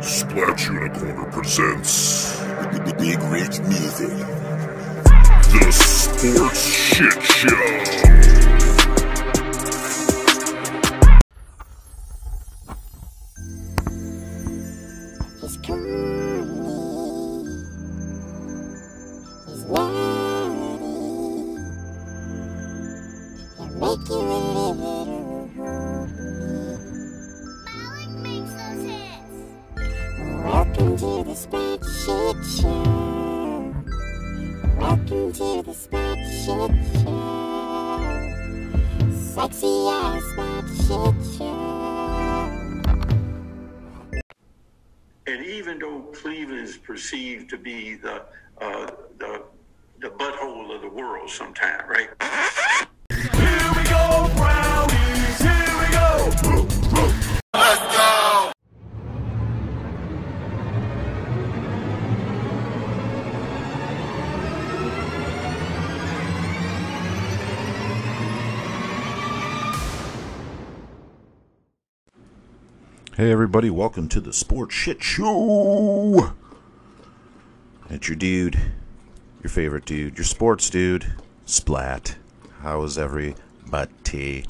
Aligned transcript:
Splat 0.00 0.56
Unicorner 0.58 1.30
presents 1.32 2.38
the 2.38 2.94
Big 2.98 3.20
Rich 3.24 3.58
Music. 3.66 4.16
the 5.50 5.72
Sports 5.72 6.66
Shit 6.66 7.22
Show. 7.22 8.27
Everybody, 73.48 73.70
welcome 73.70 74.10
to 74.10 74.20
the 74.20 74.30
Sports 74.30 74.74
Shit 74.74 75.02
Show. 75.02 76.34
It's 77.88 78.06
your 78.06 78.14
dude, 78.14 78.60
your 79.42 79.48
favorite 79.48 79.86
dude, 79.86 80.18
your 80.18 80.26
sports 80.26 80.68
dude, 80.68 81.14
Splat. 81.46 82.18
How 82.60 82.82
is 82.82 82.98
everybody 82.98 84.44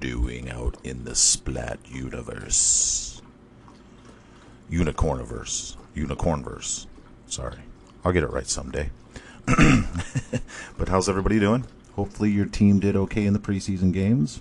doing 0.00 0.50
out 0.50 0.76
in 0.82 1.04
the 1.04 1.14
Splat 1.14 1.78
universe? 1.88 3.22
Unicorniverse. 4.68 5.76
Unicornverse. 5.94 6.86
Sorry. 7.28 7.60
I'll 8.04 8.10
get 8.10 8.24
it 8.24 8.30
right 8.30 8.48
someday. 8.48 8.90
but 9.46 10.88
how's 10.88 11.08
everybody 11.08 11.38
doing? 11.38 11.64
Hopefully 11.94 12.32
your 12.32 12.46
team 12.46 12.80
did 12.80 12.96
okay 12.96 13.24
in 13.24 13.34
the 13.34 13.38
preseason 13.38 13.92
games. 13.92 14.40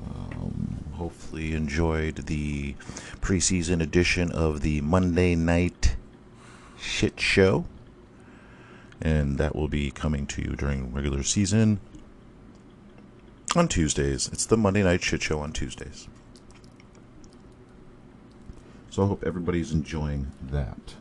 Um, 0.00 0.78
hopefully 0.98 1.54
enjoyed 1.54 2.26
the 2.26 2.74
preseason 3.20 3.80
edition 3.80 4.30
of 4.32 4.60
the 4.60 4.80
Monday 4.80 5.34
Night 5.34 5.96
Shit 6.78 7.18
Show. 7.20 7.64
And 9.00 9.38
that 9.38 9.54
will 9.54 9.68
be 9.68 9.92
coming 9.92 10.26
to 10.26 10.42
you 10.42 10.56
during 10.56 10.92
regular 10.92 11.22
season 11.22 11.78
on 13.54 13.68
Tuesdays. 13.68 14.28
It's 14.32 14.44
the 14.44 14.56
Monday 14.56 14.82
Night 14.82 15.02
Shit 15.02 15.22
Show 15.22 15.38
on 15.38 15.52
Tuesdays. 15.52 16.08
So 18.90 19.04
I 19.04 19.06
hope 19.06 19.22
everybody's 19.24 19.72
enjoying 19.72 20.32
that. 20.50 20.94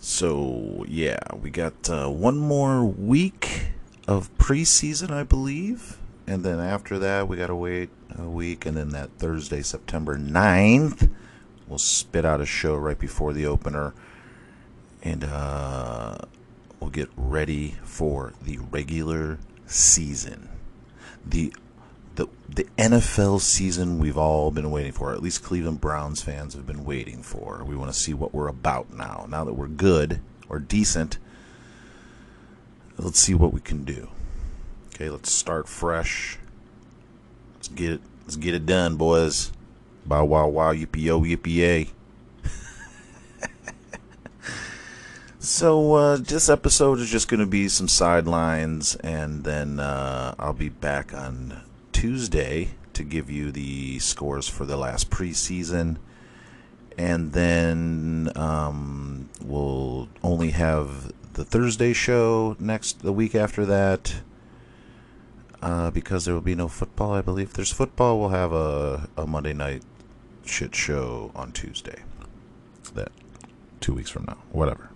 So, 0.00 0.84
yeah, 0.88 1.18
we 1.40 1.50
got 1.50 1.88
uh, 1.88 2.08
one 2.08 2.38
more 2.38 2.84
week 2.84 3.72
of 4.08 4.36
preseason, 4.38 5.10
I 5.10 5.22
believe. 5.22 5.97
And 6.28 6.44
then 6.44 6.60
after 6.60 6.98
that, 6.98 7.26
we 7.26 7.38
got 7.38 7.46
to 7.46 7.56
wait 7.56 7.88
a 8.18 8.28
week. 8.28 8.66
And 8.66 8.76
then 8.76 8.90
that 8.90 9.12
Thursday, 9.12 9.62
September 9.62 10.18
9th, 10.18 11.10
we'll 11.66 11.78
spit 11.78 12.26
out 12.26 12.42
a 12.42 12.46
show 12.46 12.76
right 12.76 12.98
before 12.98 13.32
the 13.32 13.46
opener. 13.46 13.94
And 15.02 15.24
uh, 15.24 16.18
we'll 16.80 16.90
get 16.90 17.08
ready 17.16 17.76
for 17.82 18.34
the 18.42 18.58
regular 18.58 19.38
season. 19.64 20.50
The 21.24 21.54
the 22.16 22.26
the 22.46 22.64
NFL 22.76 23.40
season 23.40 23.98
we've 23.98 24.18
all 24.18 24.50
been 24.50 24.70
waiting 24.70 24.92
for, 24.92 25.14
at 25.14 25.22
least 25.22 25.42
Cleveland 25.42 25.80
Browns 25.80 26.20
fans 26.20 26.52
have 26.52 26.66
been 26.66 26.84
waiting 26.84 27.22
for. 27.22 27.64
We 27.64 27.74
want 27.74 27.90
to 27.90 27.98
see 27.98 28.12
what 28.12 28.34
we're 28.34 28.48
about 28.48 28.92
now. 28.92 29.26
Now 29.30 29.44
that 29.44 29.54
we're 29.54 29.66
good 29.66 30.20
or 30.48 30.58
decent, 30.58 31.16
let's 32.98 33.18
see 33.18 33.34
what 33.34 33.54
we 33.54 33.60
can 33.60 33.84
do. 33.84 34.08
Okay, 34.98 35.10
let's 35.10 35.30
start 35.30 35.68
fresh. 35.68 36.40
Let's 37.54 37.68
get 37.68 37.92
it. 37.92 38.00
Let's 38.22 38.34
get 38.34 38.52
it 38.52 38.66
done, 38.66 38.96
boys. 38.96 39.52
Bow 40.04 40.24
wow 40.24 40.48
wow 40.48 40.72
yippee 40.72 41.02
yo 41.02 41.20
yippee 41.20 41.90
so 45.38 45.94
uh, 45.94 46.16
this 46.16 46.48
episode 46.48 46.98
is 46.98 47.08
just 47.08 47.28
going 47.28 47.38
to 47.38 47.46
be 47.46 47.68
some 47.68 47.86
sidelines, 47.86 48.96
and 48.96 49.44
then 49.44 49.78
uh, 49.78 50.34
I'll 50.36 50.52
be 50.52 50.68
back 50.68 51.14
on 51.14 51.62
Tuesday 51.92 52.70
to 52.94 53.04
give 53.04 53.30
you 53.30 53.52
the 53.52 54.00
scores 54.00 54.48
for 54.48 54.64
the 54.64 54.76
last 54.76 55.10
preseason, 55.10 55.98
and 56.96 57.34
then 57.34 58.32
um, 58.34 59.28
we'll 59.44 60.08
only 60.24 60.50
have 60.50 61.12
the 61.34 61.44
Thursday 61.44 61.92
show 61.92 62.56
next 62.58 63.02
the 63.02 63.12
week 63.12 63.36
after 63.36 63.64
that 63.64 64.22
uh, 65.62 65.90
because 65.90 66.24
there 66.24 66.34
will 66.34 66.40
be 66.40 66.54
no 66.54 66.68
football. 66.68 67.12
I 67.12 67.22
believe 67.22 67.48
if 67.48 67.54
there's 67.54 67.72
football, 67.72 68.18
we'll 68.20 68.28
have 68.30 68.52
a, 68.52 69.08
a 69.16 69.26
Monday 69.26 69.52
night 69.52 69.82
shit 70.44 70.74
show 70.74 71.30
on 71.34 71.52
Tuesday. 71.52 72.02
That 72.94 73.12
two 73.80 73.94
weeks 73.94 74.10
from 74.10 74.24
now, 74.24 74.38
whatever. 74.50 74.90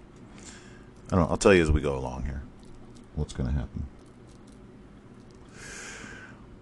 I 1.11 1.17
don't 1.17 1.21
know. 1.21 1.31
I'll 1.31 1.37
tell 1.37 1.55
you 1.55 1.63
as 1.63 1.71
we 1.71 1.81
go 1.81 1.97
along 1.97 2.25
here 2.25 2.43
what's 3.15 3.33
going 3.33 3.49
to 3.49 3.55
happen. 3.55 3.87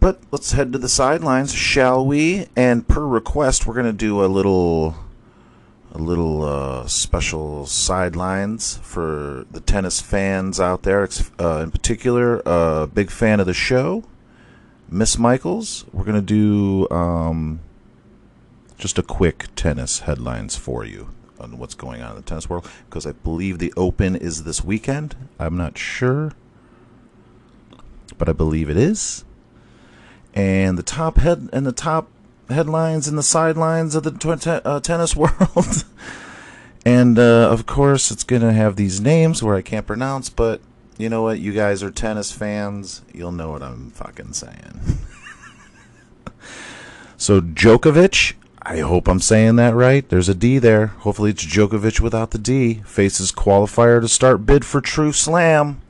But 0.00 0.20
let's 0.30 0.52
head 0.52 0.72
to 0.72 0.78
the 0.78 0.88
sidelines, 0.88 1.52
shall 1.52 2.04
we? 2.04 2.46
And 2.56 2.88
per 2.88 3.06
request, 3.06 3.66
we're 3.66 3.74
going 3.74 3.86
to 3.86 3.92
do 3.92 4.24
a 4.24 4.26
little 4.26 4.96
a 5.92 5.98
little 5.98 6.44
uh, 6.44 6.86
special 6.86 7.66
sidelines 7.66 8.78
for 8.82 9.44
the 9.50 9.60
tennis 9.60 10.00
fans 10.00 10.60
out 10.60 10.82
there. 10.82 11.08
Uh, 11.38 11.60
in 11.62 11.70
particular, 11.70 12.40
a 12.40 12.48
uh, 12.48 12.86
big 12.86 13.10
fan 13.10 13.40
of 13.40 13.46
the 13.46 13.54
show, 13.54 14.04
Miss 14.88 15.18
Michaels. 15.18 15.84
We're 15.92 16.04
gonna 16.04 16.22
do 16.22 16.88
um, 16.90 17.60
just 18.78 18.98
a 18.98 19.02
quick 19.02 19.46
tennis 19.56 20.00
headlines 20.00 20.56
for 20.56 20.84
you 20.84 21.08
on 21.40 21.58
what's 21.58 21.74
going 21.74 22.02
on 22.02 22.10
in 22.10 22.16
the 22.16 22.22
tennis 22.22 22.48
world 22.48 22.68
because 22.86 23.06
I 23.06 23.12
believe 23.12 23.58
the 23.58 23.72
Open 23.76 24.14
is 24.14 24.44
this 24.44 24.62
weekend. 24.62 25.16
I'm 25.38 25.56
not 25.56 25.76
sure, 25.76 26.32
but 28.16 28.28
I 28.28 28.32
believe 28.32 28.70
it 28.70 28.76
is. 28.76 29.24
And 30.34 30.78
the 30.78 30.84
top 30.84 31.16
head 31.16 31.48
and 31.52 31.66
the 31.66 31.72
top 31.72 32.08
headlines 32.52 33.08
and 33.08 33.16
the 33.16 33.22
sidelines 33.22 33.94
of 33.94 34.02
the 34.02 34.10
te- 34.12 34.50
uh, 34.50 34.80
tennis 34.80 35.16
world. 35.16 35.84
and 36.84 37.18
uh, 37.18 37.48
of 37.50 37.66
course, 37.66 38.10
it's 38.10 38.24
going 38.24 38.42
to 38.42 38.52
have 38.52 38.76
these 38.76 39.00
names 39.00 39.42
where 39.42 39.56
I 39.56 39.62
can't 39.62 39.86
pronounce, 39.86 40.30
but 40.30 40.60
you 40.98 41.08
know 41.08 41.22
what? 41.22 41.40
You 41.40 41.52
guys 41.52 41.82
are 41.82 41.90
tennis 41.90 42.30
fans. 42.30 43.02
You'll 43.14 43.32
know 43.32 43.50
what 43.50 43.62
I'm 43.62 43.90
fucking 43.90 44.34
saying. 44.34 44.98
so, 47.16 47.40
Djokovic, 47.40 48.34
I 48.62 48.80
hope 48.80 49.08
I'm 49.08 49.20
saying 49.20 49.56
that 49.56 49.74
right. 49.74 50.06
There's 50.06 50.28
a 50.28 50.34
D 50.34 50.58
there. 50.58 50.88
Hopefully, 50.88 51.30
it's 51.30 51.44
Djokovic 51.44 52.00
without 52.00 52.32
the 52.32 52.38
D. 52.38 52.82
Faces 52.84 53.32
qualifier 53.32 54.00
to 54.02 54.08
start 54.08 54.44
bid 54.44 54.64
for 54.66 54.82
True 54.82 55.12
Slam. 55.12 55.80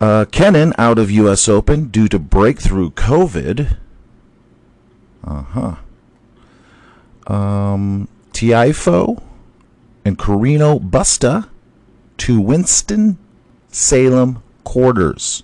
Uh, 0.00 0.24
Kenin 0.24 0.72
out 0.78 0.98
of 0.98 1.10
U.S. 1.10 1.48
Open 1.48 1.88
due 1.88 2.08
to 2.08 2.18
breakthrough 2.18 2.90
COVID. 2.90 3.76
Uh 5.24 5.42
huh. 5.42 5.74
Um, 7.32 8.08
Tiafoe 8.32 9.22
and 10.04 10.18
Carreño 10.18 10.80
Busta 10.80 11.48
to 12.18 12.40
Winston 12.40 13.18
Salem 13.68 14.42
quarters. 14.64 15.42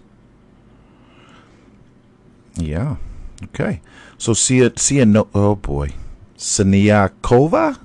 Yeah. 2.54 2.96
Okay. 3.44 3.80
So 4.18 4.32
see 4.34 4.60
it. 4.60 4.78
See 4.78 4.98
a 5.00 5.06
no. 5.06 5.28
Oh 5.34 5.54
boy. 5.54 5.90
Siniakova 6.36 7.78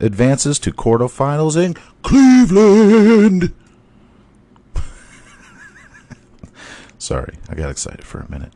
advances 0.00 0.58
to 0.60 0.72
quarterfinals 0.72 1.56
in 1.62 1.74
Cleveland. 2.02 3.52
Sorry, 6.98 7.36
I 7.48 7.54
got 7.54 7.70
excited 7.70 8.04
for 8.04 8.20
a 8.20 8.30
minute. 8.30 8.52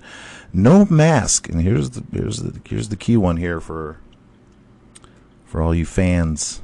No 0.53 0.85
mask, 0.87 1.49
and 1.49 1.61
here's 1.61 1.91
the 1.91 2.05
here's 2.13 2.39
the 2.39 2.61
here's 2.65 2.89
the 2.89 2.97
key 2.97 3.17
one 3.17 3.37
here 3.37 3.61
for 3.61 3.99
for 5.45 5.63
all 5.63 5.75
you 5.75 5.87
fans. 5.87 6.63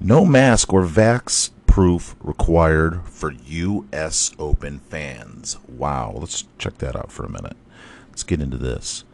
No 0.00 0.24
mask 0.24 0.72
or 0.72 0.84
vax 0.84 1.50
proof 1.66 2.16
required 2.20 3.02
for 3.04 3.32
U.S. 3.32 4.32
Open 4.38 4.78
fans. 4.78 5.58
Wow, 5.68 6.14
let's 6.16 6.44
check 6.56 6.78
that 6.78 6.96
out 6.96 7.10
for 7.12 7.24
a 7.24 7.30
minute. 7.30 7.56
Let's 8.10 8.22
get 8.22 8.40
into 8.40 8.56
this 8.56 9.04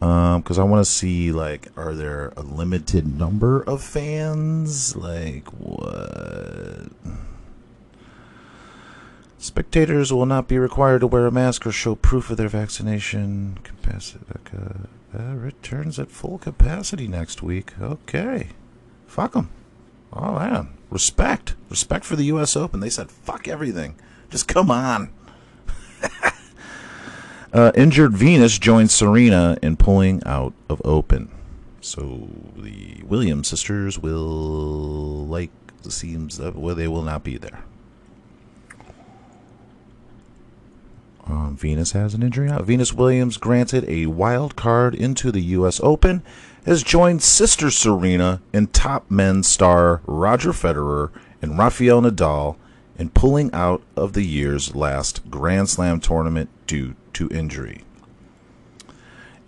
um, 0.00 0.40
because 0.40 0.58
I 0.58 0.64
want 0.64 0.84
to 0.84 0.90
see 0.90 1.32
like, 1.32 1.68
are 1.76 1.94
there 1.94 2.32
a 2.36 2.42
limited 2.42 3.18
number 3.18 3.62
of 3.62 3.82
fans? 3.82 4.96
Like 4.96 5.46
what? 5.48 6.49
Spectators 9.40 10.12
will 10.12 10.26
not 10.26 10.48
be 10.48 10.58
required 10.58 11.00
to 11.00 11.06
wear 11.06 11.24
a 11.24 11.30
mask 11.30 11.66
or 11.66 11.72
show 11.72 11.94
proof 11.94 12.28
of 12.28 12.36
their 12.36 12.46
vaccination 12.46 13.56
capacity. 13.62 14.22
Uh, 14.54 15.34
returns 15.34 15.98
at 15.98 16.10
full 16.10 16.36
capacity 16.36 17.08
next 17.08 17.42
week. 17.42 17.72
Okay, 17.80 18.48
fuck 19.06 19.32
them. 19.32 19.48
Oh 20.12 20.34
man, 20.38 20.68
respect, 20.90 21.54
respect 21.70 22.04
for 22.04 22.16
the 22.16 22.24
U.S. 22.24 22.54
Open. 22.54 22.80
They 22.80 22.90
said 22.90 23.10
fuck 23.10 23.48
everything. 23.48 23.96
Just 24.28 24.46
come 24.46 24.70
on. 24.70 25.10
uh, 27.54 27.72
injured 27.74 28.12
Venus 28.12 28.58
joins 28.58 28.92
Serena 28.92 29.56
in 29.62 29.78
pulling 29.78 30.22
out 30.26 30.52
of 30.68 30.82
Open. 30.84 31.30
So 31.80 32.28
the 32.58 33.02
Williams 33.04 33.48
sisters 33.48 33.98
will 33.98 35.26
like 35.26 35.50
seems 35.88 36.36
that 36.36 36.56
well 36.56 36.74
they 36.74 36.88
will 36.88 37.02
not 37.02 37.24
be 37.24 37.38
there. 37.38 37.64
Um, 41.30 41.56
Venus 41.56 41.92
has 41.92 42.12
an 42.14 42.24
injury. 42.24 42.50
Venus 42.62 42.92
Williams, 42.92 43.36
granted 43.36 43.84
a 43.88 44.06
wild 44.06 44.56
card 44.56 44.96
into 44.96 45.30
the 45.30 45.40
U.S. 45.40 45.80
Open, 45.80 46.24
has 46.66 46.82
joined 46.82 47.22
sister 47.22 47.70
Serena 47.70 48.42
and 48.52 48.72
top 48.72 49.08
men's 49.08 49.46
star 49.46 50.00
Roger 50.06 50.50
Federer 50.50 51.10
and 51.40 51.56
Rafael 51.56 52.02
Nadal 52.02 52.56
in 52.98 53.10
pulling 53.10 53.52
out 53.54 53.80
of 53.96 54.12
the 54.12 54.24
year's 54.24 54.74
last 54.74 55.30
Grand 55.30 55.68
Slam 55.68 56.00
tournament 56.00 56.50
due 56.66 56.96
to 57.12 57.28
injury. 57.30 57.84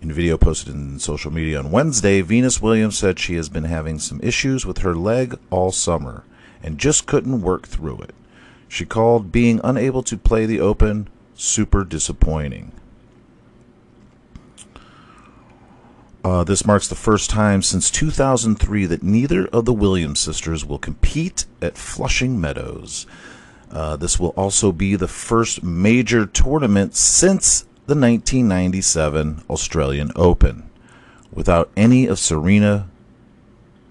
In 0.00 0.11
a 0.11 0.14
video 0.14 0.38
posted 0.38 0.75
in 0.75 1.00
social 1.00 1.32
media 1.32 1.58
on 1.58 1.73
Wednesday, 1.73 2.20
Venus 2.20 2.62
Williams 2.62 2.96
said 2.96 3.19
she 3.19 3.34
has 3.34 3.49
been 3.49 3.64
having 3.64 3.99
some 3.99 4.20
issues 4.23 4.64
with 4.64 4.79
her 4.79 4.94
leg 4.94 5.37
all 5.50 5.73
summer 5.73 6.25
and 6.62 6.79
just 6.79 7.06
couldn't 7.06 7.43
work 7.43 7.67
through 7.67 7.99
it. 8.02 8.14
She 8.69 8.84
called 8.84 9.32
being 9.32 9.61
unable 9.62 10.02
to 10.05 10.17
play 10.17 10.46
the 10.46 10.61
Open 10.61 11.08
super 11.42 11.82
disappointing. 11.82 12.70
Uh, 16.24 16.44
this 16.44 16.64
marks 16.64 16.86
the 16.86 16.94
first 16.94 17.28
time 17.28 17.62
since 17.62 17.90
2003 17.90 18.86
that 18.86 19.02
neither 19.02 19.48
of 19.48 19.64
the 19.64 19.72
Williams 19.72 20.20
sisters 20.20 20.64
will 20.64 20.78
compete 20.78 21.46
at 21.60 21.76
Flushing 21.76 22.40
Meadows. 22.40 23.06
Uh, 23.72 23.96
this 23.96 24.20
will 24.20 24.28
also 24.30 24.70
be 24.70 24.94
the 24.94 25.08
first 25.08 25.64
major 25.64 26.26
tournament 26.26 26.94
since 26.94 27.62
the 27.86 27.96
1997 27.96 29.42
Australian 29.50 30.12
Open, 30.14 30.70
without 31.32 31.70
any 31.76 32.06
of 32.06 32.20
Serena, 32.20 32.88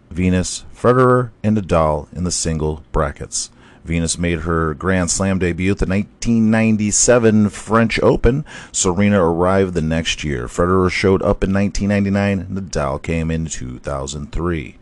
Venus, 0.09 0.63
Federer, 0.73 1.31
and 1.43 1.57
Nadal 1.57 2.07
in 2.13 2.23
the 2.23 2.31
single 2.31 2.83
brackets. 2.93 3.49
Venus 3.83 4.17
made 4.17 4.39
her 4.39 4.73
Grand 4.73 5.09
Slam 5.09 5.39
debut 5.39 5.71
at 5.71 5.79
the 5.79 5.85
1997 5.85 7.49
French 7.49 7.99
Open. 8.01 8.45
Serena 8.71 9.23
arrived 9.23 9.73
the 9.73 9.81
next 9.81 10.23
year. 10.23 10.47
Federer 10.47 10.91
showed 10.91 11.21
up 11.21 11.43
in 11.43 11.53
1999. 11.53 12.47
Nadal 12.55 13.01
came 13.01 13.31
in 13.31 13.45
2003. 13.45 14.77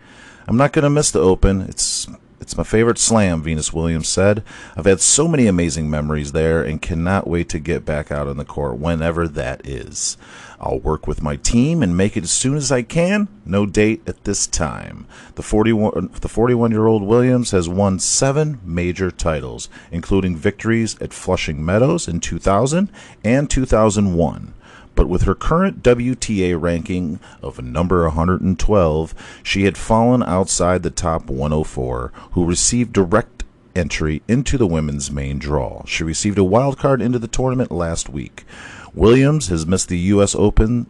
I'm 0.48 0.58
not 0.58 0.74
going 0.74 0.84
to 0.84 0.90
miss 0.90 1.12
the 1.12 1.20
Open. 1.20 1.62
It's 1.62 2.08
it's 2.42 2.58
my 2.58 2.64
favorite 2.64 2.98
slam, 2.98 3.44
Venus 3.44 3.74
Williams 3.74 4.08
said. 4.08 4.44
I've 4.76 4.86
had 4.86 5.02
so 5.02 5.28
many 5.28 5.46
amazing 5.46 5.90
memories 5.90 6.32
there 6.32 6.64
and 6.64 6.82
cannot 6.82 7.28
wait 7.28 7.50
to 7.50 7.60
get 7.60 7.86
back 7.86 8.12
out 8.12 8.28
on 8.28 8.38
the 8.38 8.46
court 8.46 8.80
whenever 8.80 9.28
that 9.28 9.68
is. 9.68 10.18
I'll 10.60 10.80
work 10.80 11.08
with 11.08 11.24
my 11.24 11.38
team 11.38 11.82
and 11.82 11.96
make 11.96 12.18
it 12.18 12.24
as 12.24 12.32
soon 12.32 12.58
as 12.58 12.72
I 12.72 12.82
can. 12.82 13.28
No 13.46 13.66
date 13.66 14.02
at 14.06 14.24
this 14.26 14.46
time. 14.46 15.08
The 15.36 15.44
41 15.44 16.12
the 16.20 16.28
41 16.28 16.72
year 16.72 16.88
old 16.88 17.04
Williams 17.04 17.52
has 17.52 17.70
won 17.70 18.00
seven 18.00 18.60
major 18.64 19.10
titles, 19.10 19.70
including 19.92 20.36
victories 20.36 21.00
at 21.02 21.14
Flushing 21.14 21.64
Meadows 21.64 22.08
in 22.08 22.20
2000 22.20 22.92
and 23.24 23.50
2001 23.50 24.54
but 24.96 25.08
with 25.08 25.22
her 25.22 25.34
current 25.34 25.82
WTA 25.82 26.62
ranking 26.62 27.22
of 27.42 27.64
number 27.64 28.04
112, 28.04 29.16
she 29.42 29.64
had 29.64 29.78
fallen 29.78 30.22
outside 30.22 30.84
the 30.84 30.90
top 30.90 31.28
104, 31.28 32.12
who 32.32 32.44
received 32.44 32.92
direct 32.92 33.46
entry 33.74 34.22
into 34.28 34.58
the 34.58 34.68
women's 34.68 35.10
main 35.10 35.40
draw. 35.40 35.86
She 35.86 36.04
received 36.04 36.38
a 36.38 36.44
wild 36.44 36.78
card 36.78 37.02
into 37.02 37.18
the 37.18 37.30
tournament 37.30 37.72
last 37.72 38.10
week. 38.10 38.44
Williams 38.94 39.48
has 39.48 39.66
missed 39.66 39.90
the 39.90 39.98
U.S. 39.98 40.36
Open. 40.36 40.88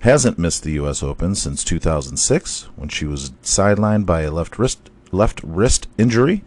Hasn't 0.00 0.38
missed 0.38 0.62
the 0.62 0.72
U.S. 0.72 1.02
Open 1.02 1.34
since 1.34 1.64
2006, 1.64 2.68
when 2.76 2.88
she 2.88 3.04
was 3.04 3.30
sidelined 3.42 4.06
by 4.06 4.22
a 4.22 4.30
left 4.30 4.58
wrist 4.58 4.90
left 5.10 5.42
wrist 5.42 5.88
injury. 5.96 6.44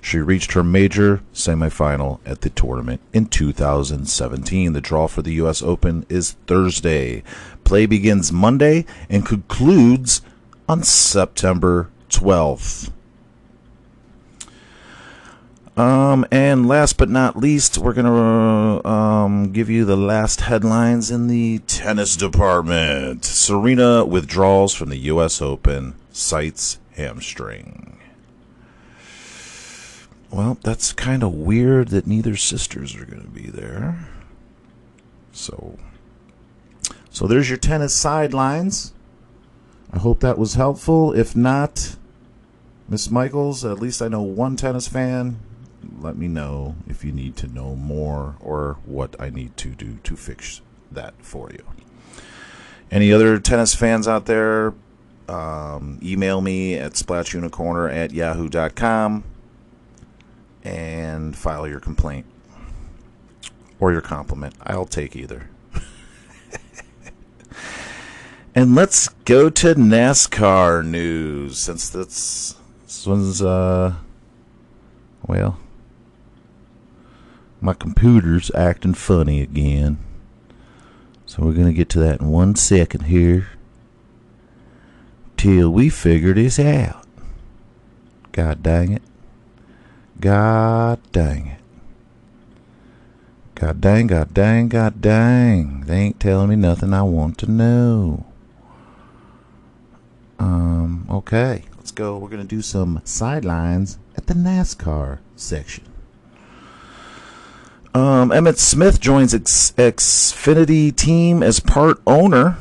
She 0.00 0.18
reached 0.18 0.52
her 0.52 0.64
major 0.64 1.22
semifinal 1.34 2.20
at 2.24 2.40
the 2.40 2.50
tournament 2.50 3.00
in 3.12 3.26
2017. 3.26 4.72
The 4.72 4.80
draw 4.80 5.06
for 5.06 5.22
the 5.22 5.34
U.S. 5.34 5.62
Open 5.62 6.06
is 6.08 6.32
Thursday. 6.46 7.22
Play 7.64 7.86
begins 7.86 8.32
Monday 8.32 8.86
and 9.08 9.26
concludes 9.26 10.22
on 10.68 10.82
September 10.82 11.90
12th. 12.10 12.90
Um, 15.78 16.26
and 16.32 16.66
last 16.66 16.96
but 16.96 17.08
not 17.08 17.36
least, 17.36 17.78
we're 17.78 17.92
going 17.92 18.04
to 18.04 18.88
um, 18.88 19.52
give 19.52 19.70
you 19.70 19.84
the 19.84 19.96
last 19.96 20.40
headlines 20.40 21.08
in 21.08 21.28
the 21.28 21.60
tennis 21.68 22.16
department. 22.16 23.24
Serena 23.24 24.04
withdraws 24.04 24.74
from 24.74 24.88
the 24.88 24.96
U.S. 24.96 25.40
Open, 25.40 25.94
cites 26.10 26.80
hamstring. 26.96 27.96
Well, 30.32 30.58
that's 30.64 30.92
kind 30.92 31.22
of 31.22 31.32
weird 31.32 31.88
that 31.88 32.08
neither 32.08 32.34
sisters 32.34 32.96
are 32.96 33.04
going 33.04 33.22
to 33.22 33.28
be 33.28 33.46
there. 33.46 34.08
So, 35.30 35.78
so 37.08 37.28
there's 37.28 37.48
your 37.48 37.56
tennis 37.56 37.96
sidelines. 37.96 38.92
I 39.92 39.98
hope 39.98 40.18
that 40.20 40.38
was 40.38 40.54
helpful. 40.54 41.12
If 41.12 41.36
not, 41.36 41.94
Miss 42.88 43.12
Michaels, 43.12 43.64
at 43.64 43.78
least 43.78 44.02
I 44.02 44.08
know 44.08 44.22
one 44.22 44.56
tennis 44.56 44.88
fan. 44.88 45.38
Let 46.00 46.16
me 46.16 46.28
know 46.28 46.76
if 46.86 47.04
you 47.04 47.12
need 47.12 47.36
to 47.36 47.46
know 47.46 47.74
more 47.74 48.36
or 48.40 48.78
what 48.84 49.16
I 49.18 49.30
need 49.30 49.56
to 49.58 49.70
do 49.70 49.98
to 50.04 50.16
fix 50.16 50.60
that 50.90 51.14
for 51.20 51.50
you. 51.50 51.64
Any 52.90 53.12
other 53.12 53.38
tennis 53.38 53.74
fans 53.74 54.08
out 54.08 54.26
there? 54.26 54.74
Um, 55.28 55.98
email 56.02 56.40
me 56.40 56.74
at 56.74 56.92
splatunicorner 56.92 57.92
at 57.94 58.12
yahoo.com 58.12 59.24
and 60.64 61.36
file 61.36 61.68
your 61.68 61.80
complaint 61.80 62.26
or 63.78 63.92
your 63.92 64.00
compliment. 64.00 64.54
I'll 64.62 64.86
take 64.86 65.14
either. 65.14 65.50
and 68.54 68.74
let's 68.74 69.08
go 69.26 69.50
to 69.50 69.74
NASCAR 69.74 70.84
news 70.84 71.58
since 71.58 71.90
that's 71.90 72.56
this 72.84 73.06
one's 73.06 73.42
uh 73.42 73.94
well 75.26 75.58
my 77.60 77.74
computer's 77.74 78.50
acting 78.54 78.94
funny 78.94 79.40
again. 79.40 79.98
So 81.26 81.42
we're 81.44 81.52
gonna 81.52 81.72
get 81.72 81.88
to 81.90 82.00
that 82.00 82.20
in 82.20 82.28
one 82.28 82.54
second 82.54 83.02
here. 83.02 83.48
Till 85.36 85.70
we 85.70 85.88
figure 85.88 86.34
this 86.34 86.58
out. 86.58 87.06
God 88.32 88.62
dang 88.62 88.92
it. 88.92 89.02
God 90.20 91.00
dang 91.12 91.46
it. 91.46 91.58
God 93.58 93.80
dang, 93.80 94.06
God 94.06 94.32
dang, 94.32 94.68
God 94.68 95.00
dang. 95.00 95.80
They 95.80 95.96
ain't 95.96 96.20
telling 96.20 96.48
me 96.48 96.54
nothing 96.54 96.94
I 96.94 97.02
want 97.02 97.38
to 97.38 97.50
know. 97.50 98.24
Um, 100.38 101.04
okay, 101.10 101.64
let's 101.76 101.90
go. 101.90 102.18
We're 102.18 102.28
going 102.28 102.42
to 102.42 102.46
do 102.46 102.62
some 102.62 103.00
sidelines 103.02 103.98
at 104.16 104.28
the 104.28 104.34
NASCAR 104.34 105.18
section. 105.34 105.87
Um, 107.94 108.30
Emmitt 108.30 108.58
Smith 108.58 109.00
joins 109.00 109.32
X- 109.34 109.72
Xfinity 109.76 110.94
team 110.94 111.42
as 111.42 111.58
part 111.60 112.00
owner. 112.06 112.58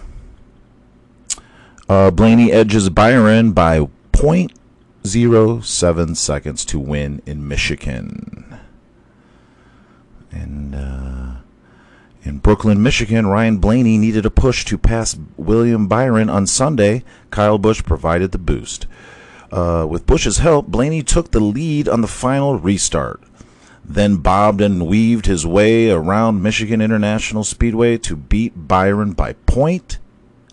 Uh, 1.89 2.11
Blaney 2.11 2.51
edges 2.51 2.89
Byron 2.89 3.51
by 3.53 3.87
0.07 4.13 6.15
seconds 6.17 6.65
to 6.65 6.79
win 6.79 7.21
in 7.25 7.47
Michigan. 7.47 8.59
And 10.31 10.75
uh, 10.75 11.35
In 12.23 12.39
Brooklyn, 12.39 12.81
Michigan, 12.83 13.27
Ryan 13.27 13.57
Blaney 13.57 13.97
needed 13.97 14.25
a 14.25 14.31
push 14.31 14.65
to 14.65 14.77
pass 14.77 15.17
William 15.37 15.87
Byron 15.87 16.29
on 16.29 16.45
Sunday. 16.47 17.03
Kyle 17.31 17.57
Busch 17.57 17.83
provided 17.83 18.31
the 18.31 18.37
boost. 18.37 18.85
Uh, 19.51 19.85
with 19.89 20.05
Busch's 20.05 20.39
help, 20.39 20.67
Blaney 20.67 21.01
took 21.03 21.31
the 21.31 21.39
lead 21.39 21.87
on 21.87 22.01
the 22.01 22.07
final 22.07 22.59
restart, 22.59 23.21
then 23.87 24.17
bobbed 24.17 24.59
and 24.59 24.85
weaved 24.85 25.25
his 25.25 25.45
way 25.45 25.89
around 25.89 26.43
Michigan 26.43 26.81
International 26.81 27.45
Speedway 27.45 27.97
to 27.99 28.17
beat 28.17 28.67
Byron 28.67 29.13
by 29.13 29.31
point 29.33 29.99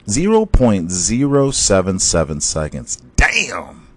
0.077 0.07 2.43
seconds. 2.43 3.03
Damn! 3.17 3.89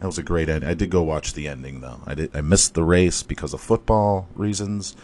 That 0.00 0.06
was 0.06 0.18
a 0.18 0.22
great 0.22 0.48
end. 0.48 0.64
I 0.64 0.72
did 0.74 0.90
go 0.90 1.02
watch 1.02 1.34
the 1.34 1.48
ending 1.48 1.80
though. 1.80 2.00
I 2.06 2.14
did. 2.14 2.34
I 2.34 2.40
missed 2.40 2.74
the 2.74 2.84
race 2.84 3.22
because 3.22 3.52
of 3.52 3.60
football 3.60 4.28
reasons, 4.34 4.96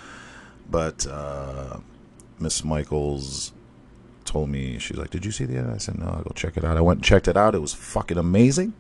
but 0.71 1.07
uh, 1.07 1.81
Miss 2.39 2.65
Michaels 2.65 3.53
told 4.25 4.49
me 4.51 4.79
she's 4.79 4.97
like, 4.97 5.11
"Did 5.11 5.27
you 5.27 5.33
see 5.33 5.45
the 5.45 5.57
end?" 5.57 5.73
I 5.73 5.79
said, 5.79 5.99
"No, 5.99 6.07
I'll 6.07 6.23
go 6.23 6.31
check 6.35 6.57
it 6.57 6.65
out." 6.65 6.77
I 6.77 6.81
went 6.81 6.99
and 6.99 7.05
checked 7.05 7.27
it 7.27 7.37
out. 7.37 7.57
It 7.57 7.61
was 7.61 7.75
fucking 7.75 8.19
amazing. 8.19 8.73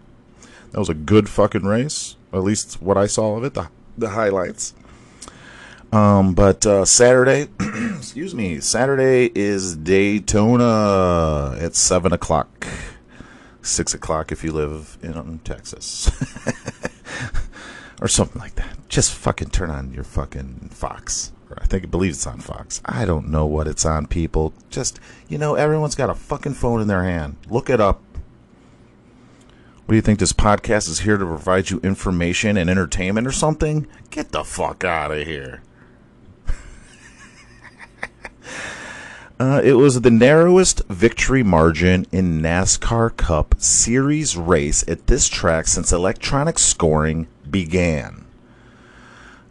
That 0.70 0.78
was 0.78 0.88
a 0.88 0.94
good 0.94 1.28
fucking 1.28 1.64
race. 1.64 2.14
At 2.32 2.44
least 2.44 2.80
what 2.80 2.96
I 2.96 3.06
saw 3.06 3.37
of 3.37 3.42
it, 3.42 3.54
the 3.54 3.68
the 3.99 4.11
highlights. 4.11 4.73
Um, 5.95 6.35
but 6.35 6.67
uh, 6.67 6.85
Saturday, 6.85 7.47
excuse 7.97 8.35
me, 8.35 8.59
Saturday 8.59 9.31
is 9.33 9.77
Daytona 9.77 11.57
at 11.61 11.77
seven 11.77 12.13
o'clock, 12.13 12.67
six 13.63 13.95
o'clock 13.95 14.33
if 14.33 14.43
you 14.43 14.51
live 14.51 14.99
in 15.03 15.17
um, 15.17 15.39
Texas, 15.45 16.11
or 18.03 18.09
something 18.09 18.41
like 18.41 18.57
that. 18.57 18.77
Just 18.89 19.15
fucking 19.15 19.51
turn 19.51 19.71
on 19.71 19.95
your 19.95 20.03
fucking 20.03 20.71
Fox. 20.73 21.31
I 21.57 21.67
think 21.67 21.85
I 21.85 21.87
believe 21.87 22.15
it's 22.15 22.27
on 22.27 22.41
Fox. 22.41 22.83
I 22.85 23.05
don't 23.05 23.29
know 23.29 23.47
what 23.47 23.69
it's 23.69 23.87
on, 23.87 24.09
people. 24.09 24.53
Just 24.71 24.99
you 25.29 25.39
know, 25.39 25.55
everyone's 25.55 25.95
got 25.95 26.11
a 26.11 26.15
fucking 26.17 26.55
phone 26.55 26.81
in 26.81 26.89
their 26.89 27.05
hand. 27.05 27.37
Look 27.49 27.71
it 27.71 27.81
up. 27.81 28.03
What 29.85 29.93
do 29.93 29.95
you 29.95 30.03
think? 30.03 30.19
This 30.19 30.33
podcast 30.33 30.89
is 30.89 31.01
here 31.01 31.19
to 31.19 31.25
provide 31.25 31.71
you 31.71 31.79
information 31.85 32.57
and 32.57 32.69
entertainment 32.69 33.29
or 33.29 33.33
something? 33.33 33.87
Get 34.11 34.33
the 34.33 34.43
fuck 34.43 34.83
out 34.83 35.13
of 35.13 35.25
here. 35.25 35.63
Uh, 39.45 39.61
it 39.63 39.75
was 39.75 40.01
the 40.01 40.11
narrowest 40.11 40.81
victory 40.89 41.43
margin 41.43 42.07
in 42.11 42.41
NASCAR 42.41 43.15
Cup 43.15 43.55
Series 43.59 44.39
race 44.39 44.83
at 44.89 45.07
this 45.07 45.29
track 45.29 45.67
since 45.67 45.93
electronic 45.93 46.59
scoring 46.59 47.27
began. 47.51 48.25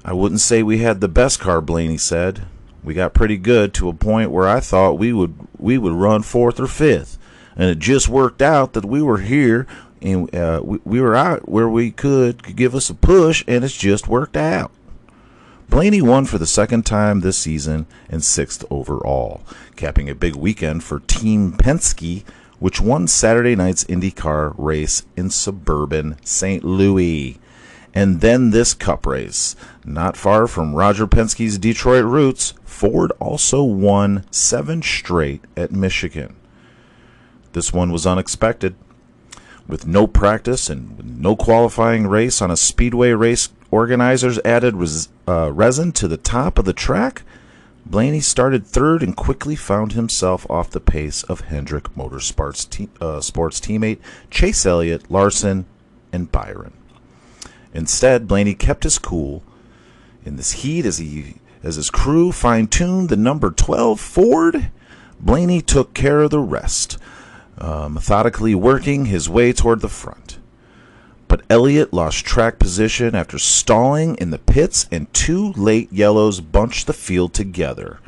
I 0.04 0.14
wouldn't 0.14 0.42
say 0.42 0.64
we 0.64 0.80
had 0.80 1.00
the 1.00 1.08
best 1.08 1.40
car, 1.40 1.62
Blaney 1.62 1.98
said. 1.98 2.48
We 2.84 2.96
got 2.96 3.14
pretty 3.14 3.38
good 3.38 3.72
to 3.76 3.88
a 3.88 3.94
point 3.94 4.32
where 4.32 4.50
I 4.50 4.62
thought 4.62 4.98
we 4.98 5.14
would 5.14 5.36
we 5.60 5.78
would 5.78 5.94
run 5.94 6.24
fourth 6.24 6.60
or 6.60 6.66
fifth, 6.66 7.20
and 7.56 7.70
it 7.70 7.78
just 7.78 8.10
worked 8.10 8.42
out 8.42 8.74
that 8.74 8.86
we 8.86 9.04
were 9.04 9.20
here 9.20 9.68
and 10.02 10.34
uh, 10.34 10.60
we, 10.64 10.80
we 10.84 11.02
were 11.02 11.16
out 11.16 11.48
where 11.48 11.70
we 11.70 11.92
could, 11.92 12.42
could 12.42 12.56
give 12.56 12.74
us 12.74 12.90
a 12.90 12.96
push, 12.96 13.44
and 13.48 13.64
it's 13.64 13.78
just 13.78 14.08
worked 14.08 14.38
out. 14.38 14.72
Blaney 15.74 16.04
won 16.04 16.26
for 16.26 16.38
the 16.38 16.46
second 16.46 16.86
time 16.86 17.22
this 17.22 17.40
season 17.40 17.88
and 18.08 18.24
sixth 18.24 18.64
overall, 18.70 19.42
capping 19.76 20.08
a 20.08 20.14
big 20.14 20.36
weekend 20.36 20.84
for 20.84 21.00
Team 21.00 21.52
Penske, 21.54 22.24
which 22.60 22.80
won 22.80 23.08
Saturday 23.08 23.56
night's 23.56 23.84
IndyCar 23.86 24.54
race 24.56 25.02
in 25.18 25.32
suburban 25.32 26.18
St. 26.24 26.64
Louis. 26.64 27.40
And 27.92 28.22
then 28.22 28.52
this 28.52 28.76
cup 28.76 29.08
race. 29.08 29.56
Not 29.84 30.16
far 30.16 30.46
from 30.46 30.76
Roger 30.76 31.08
Penske's 31.08 31.58
Detroit 31.58 32.06
roots, 32.06 32.54
Ford 32.64 33.12
also 33.20 33.64
won 33.64 34.26
seven 34.30 34.84
straight 34.84 35.44
at 35.58 35.72
Michigan. 35.72 36.36
This 37.54 37.74
one 37.74 37.92
was 37.92 38.06
unexpected. 38.06 38.76
With 39.68 39.88
no 39.88 40.08
practice 40.08 40.70
and 40.70 41.20
no 41.22 41.36
qualifying 41.36 42.08
race 42.08 42.42
on 42.42 42.52
a 42.52 42.58
speedway 42.58 43.12
race, 43.12 43.50
organizers 43.72 44.40
added 44.44 44.76
res- 44.76 45.10
uh, 45.28 45.52
resin 45.52 45.92
to 45.94 46.08
the 46.08 46.18
top 46.18 46.60
of 46.60 46.66
the 46.66 46.74
track. 46.74 47.24
Blaney 47.86 48.22
started 48.22 48.66
third 48.66 49.02
and 49.04 49.16
quickly 49.16 49.56
found 49.56 49.94
himself 49.94 50.50
off 50.50 50.70
the 50.70 50.80
pace 50.80 51.24
of 51.24 51.42
Hendrick 51.42 51.96
Motorsports 51.96 52.70
te- 52.70 52.90
uh, 53.02 53.20
sports 53.22 53.60
teammate 53.60 54.00
Chase 54.30 54.66
Elliott, 54.66 55.10
Larson, 55.10 55.66
and 56.12 56.32
Byron. 56.32 56.74
Instead, 57.74 58.28
Blaney 58.28 58.54
kept 58.54 58.84
his 58.84 59.00
cool 59.00 59.44
in 60.26 60.36
this 60.36 60.52
heat 60.64 60.86
as 60.86 60.98
he 61.00 61.36
as 61.64 61.76
his 61.76 61.90
crew 61.90 62.32
fine-tuned 62.32 63.08
the 63.08 63.16
number 63.16 63.50
12 63.50 64.00
Ford. 64.00 64.70
Blaney 65.20 65.62
took 65.62 65.94
care 65.94 66.20
of 66.20 66.32
the 66.32 66.40
rest 66.40 66.98
uh, 67.64 67.88
methodically 67.88 68.54
working 68.54 69.06
his 69.06 69.30
way 69.30 69.54
toward 69.54 69.80
the 69.80 69.88
front. 69.88 70.38
But 71.30 71.44
Elliott 71.50 71.94
lost 71.94 72.26
track 72.26 72.60
position 72.60 73.16
after 73.16 73.40
stalling 73.40 74.16
in 74.16 74.32
the 74.32 74.38
pits, 74.38 74.86
and 74.92 75.12
two 75.14 75.54
late 75.54 75.92
yellows 75.92 76.42
bunched 76.42 76.88
the 76.88 76.94
field 76.94 77.34
together, 77.34 78.00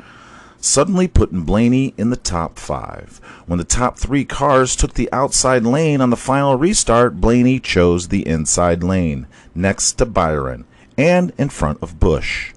suddenly 0.60 1.08
putting 1.08 1.42
Blaney 1.42 1.94
in 1.96 2.10
the 2.10 2.16
top 2.16 2.58
five. 2.58 3.18
When 3.46 3.58
the 3.58 3.64
top 3.64 3.98
three 3.98 4.26
cars 4.26 4.76
took 4.76 4.92
the 4.92 5.10
outside 5.10 5.64
lane 5.64 6.02
on 6.02 6.10
the 6.10 6.16
final 6.16 6.56
restart, 6.56 7.18
Blaney 7.20 7.58
chose 7.58 8.08
the 8.08 8.26
inside 8.28 8.84
lane, 8.84 9.26
next 9.54 9.94
to 9.94 10.04
Byron, 10.04 10.66
and 10.98 11.32
in 11.38 11.48
front 11.48 11.82
of 11.82 11.98
Busch. 11.98 12.52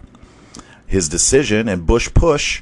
His 0.85 1.07
decision 1.07 1.69
and 1.69 1.87
Busch 1.87 2.13
push 2.13 2.61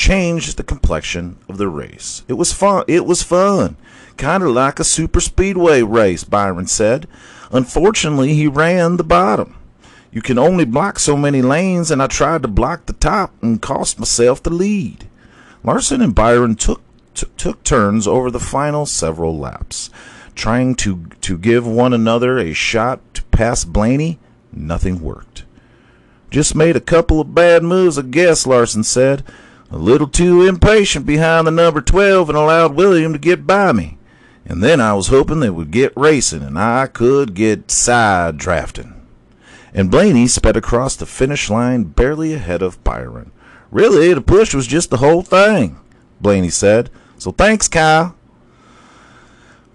changed 0.00 0.56
the 0.56 0.62
complexion 0.64 1.36
of 1.46 1.58
the 1.58 1.68
race. 1.68 2.22
It 2.26 2.32
was 2.32 2.54
fun. 2.54 2.84
It 2.88 3.04
was 3.04 3.22
fun. 3.22 3.76
Kind 4.16 4.42
of 4.42 4.48
like 4.48 4.80
a 4.80 4.84
super 4.84 5.20
speedway 5.20 5.82
race, 5.82 6.24
Byron 6.24 6.68
said. 6.68 7.06
Unfortunately, 7.52 8.32
he 8.32 8.46
ran 8.46 8.96
the 8.96 9.04
bottom. 9.04 9.56
You 10.10 10.22
can 10.22 10.38
only 10.38 10.64
block 10.64 10.98
so 10.98 11.18
many 11.18 11.42
lanes, 11.42 11.90
and 11.90 12.02
I 12.02 12.06
tried 12.06 12.40
to 12.42 12.48
block 12.48 12.86
the 12.86 12.94
top 12.94 13.34
and 13.42 13.60
cost 13.60 13.98
myself 13.98 14.42
the 14.42 14.48
lead. 14.48 15.06
Larson 15.62 16.00
and 16.00 16.14
Byron 16.14 16.54
took 16.54 16.80
took 17.36 17.62
turns 17.62 18.06
over 18.06 18.30
the 18.30 18.40
final 18.40 18.86
several 18.86 19.36
laps, 19.36 19.90
trying 20.34 20.76
to 20.76 21.08
to 21.20 21.36
give 21.36 21.66
one 21.66 21.92
another 21.92 22.38
a 22.38 22.54
shot 22.54 23.00
to 23.12 23.22
pass 23.24 23.66
Blaney. 23.66 24.18
Nothing 24.50 25.02
worked. 25.02 25.44
Just 26.30 26.54
made 26.54 26.76
a 26.76 26.80
couple 26.80 27.20
of 27.20 27.34
bad 27.34 27.62
moves, 27.62 27.98
I 27.98 28.02
guess, 28.02 28.46
Larson 28.46 28.82
said. 28.82 29.22
A 29.70 29.78
little 29.78 30.08
too 30.08 30.46
impatient 30.46 31.06
behind 31.06 31.46
the 31.46 31.52
number 31.52 31.80
12 31.80 32.28
and 32.28 32.36
allowed 32.36 32.74
William 32.74 33.12
to 33.12 33.18
get 33.18 33.46
by 33.46 33.72
me. 33.72 33.98
And 34.44 34.62
then 34.62 34.80
I 34.80 34.94
was 34.94 35.08
hoping 35.08 35.38
they 35.38 35.50
would 35.50 35.70
get 35.70 35.96
racing 35.96 36.42
and 36.42 36.58
I 36.58 36.88
could 36.88 37.34
get 37.34 37.70
side 37.70 38.36
drafting. 38.36 38.94
And 39.72 39.90
Blaney 39.90 40.26
sped 40.26 40.56
across 40.56 40.96
the 40.96 41.06
finish 41.06 41.48
line 41.48 41.84
barely 41.84 42.34
ahead 42.34 42.62
of 42.62 42.82
Byron. 42.82 43.30
Really, 43.70 44.12
the 44.12 44.20
push 44.20 44.52
was 44.52 44.66
just 44.66 44.90
the 44.90 44.96
whole 44.96 45.22
thing, 45.22 45.78
Blaney 46.20 46.50
said. 46.50 46.90
So 47.18 47.30
thanks, 47.30 47.68
Kyle. 47.68 48.16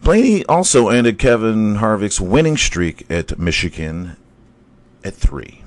Blaney 0.02 0.46
also 0.46 0.90
ended 0.90 1.18
Kevin 1.18 1.76
Harvick's 1.76 2.20
winning 2.20 2.58
streak 2.58 3.10
at 3.10 3.40
Michigan 3.40 4.18
at 5.04 5.14
three. 5.14 5.65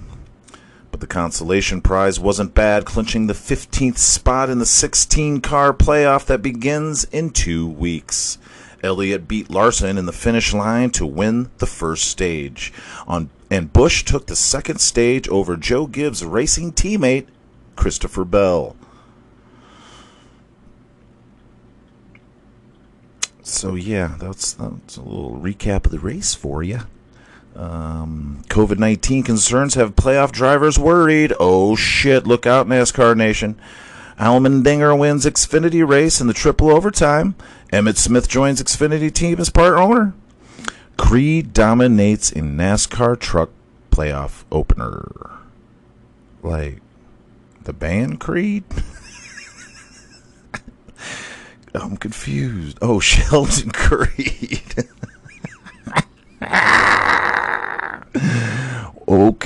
But 0.91 1.01
the 1.01 1.07
consolation 1.07 1.81
prize 1.81 2.19
wasn't 2.19 2.55
bad, 2.55 2.85
clinching 2.85 3.27
the 3.27 3.35
15th 3.35 3.99
spot 3.99 4.51
in 4.51 4.59
the 4.59 4.67
16 4.67 5.41
car 5.41 5.73
playoff 5.73 6.27
that 6.27 6.43
begins 6.43 7.05
in 7.05 7.31
two 7.31 7.69
weeks. 7.69 8.39
Elliott 8.83 9.27
beat 9.27 9.51
Larson 9.51 9.99
in 9.99 10.07
the 10.07 10.13
finish 10.13 10.55
line 10.55 10.91
to 10.91 11.05
win 11.05 11.51
the 11.59 11.67
first 11.67 12.05
stage. 12.05 12.73
On 13.07 13.31
and 13.51 13.73
Busch 13.73 14.05
took 14.05 14.27
the 14.27 14.37
second 14.37 14.79
stage 14.79 15.27
over 15.29 15.57
Joe 15.57 15.87
Gibbs' 15.87 16.25
racing 16.25 16.73
teammate, 16.73 17.27
Christopher 17.77 18.25
Bell. 18.25 18.77
So 23.43 23.75
yeah, 23.75 24.17
that's 24.19 24.53
that's 24.53 24.97
a 24.97 25.03
little 25.03 25.41
recap 25.41 25.87
of 25.87 25.93
the 25.93 25.99
race 25.99 26.35
for 26.35 26.63
you. 26.63 26.81
Um, 27.59 28.45
COVID 28.49 28.79
19 28.79 29.25
concerns 29.25 29.75
have 29.75 29.97
playoff 29.97 30.31
drivers 30.31 30.79
worried. 30.79 31.33
Oh 31.41 31.75
shit, 31.75 32.25
look 32.25 32.47
out, 32.47 32.69
NASCAR 32.69 33.17
Nation. 33.17 33.61
Allmendinger 34.17 34.97
wins 34.97 35.27
Xfinity 35.27 35.87
race 35.87 36.21
in 36.21 36.29
the 36.29 36.33
triple 36.33 36.71
overtime. 36.71 37.35
Emmitt 37.73 37.97
Smith 37.97 38.29
joins 38.29 38.63
Xfinity 38.63 39.13
team 39.13 39.41
as 39.41 39.51
part 39.51 39.75
owner. 39.75 40.15
Creed 40.97 41.53
dominates 41.53 42.31
in 42.31 42.57
NASCAR 42.57 43.19
truck 43.19 43.51
playoff 43.91 44.45
opener. 44.53 45.33
Like 46.43 46.81
the 47.65 47.73
band 47.73 48.21
Creed? 48.21 48.63
I'm 51.75 51.97
confused. 51.97 52.79
Oh, 52.81 53.01
Sheldon 53.01 53.73
Creed. 53.73 54.89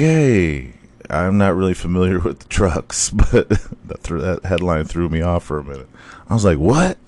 okay. 0.03 0.73
I'm 1.11 1.37
not 1.39 1.55
really 1.55 1.75
familiar 1.75 2.19
with 2.19 2.41
the 2.41 2.49
trucks, 2.49 3.11
but 3.33 3.49
that 3.49 4.01
threw, 4.01 4.21
that 4.21 4.45
headline 4.45 4.85
threw 4.85 5.09
me 5.09 5.21
off 5.21 5.45
for 5.45 5.59
a 5.59 5.65
minute. 5.65 5.89
I 6.29 6.35
was 6.35 6.45
like, 6.45 6.59
"What? 6.59 6.99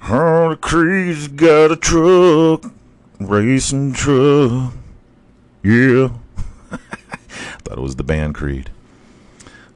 Harley 0.00 0.56
Creed's 0.56 1.28
got 1.28 1.72
a 1.72 1.76
truck, 1.76 2.72
racing 3.20 3.92
truck." 3.92 4.74
Yeah, 5.62 6.10
thought 7.64 7.78
it 7.78 7.82
was 7.82 7.96
the 7.96 8.04
band 8.04 8.34
Creed. 8.34 8.70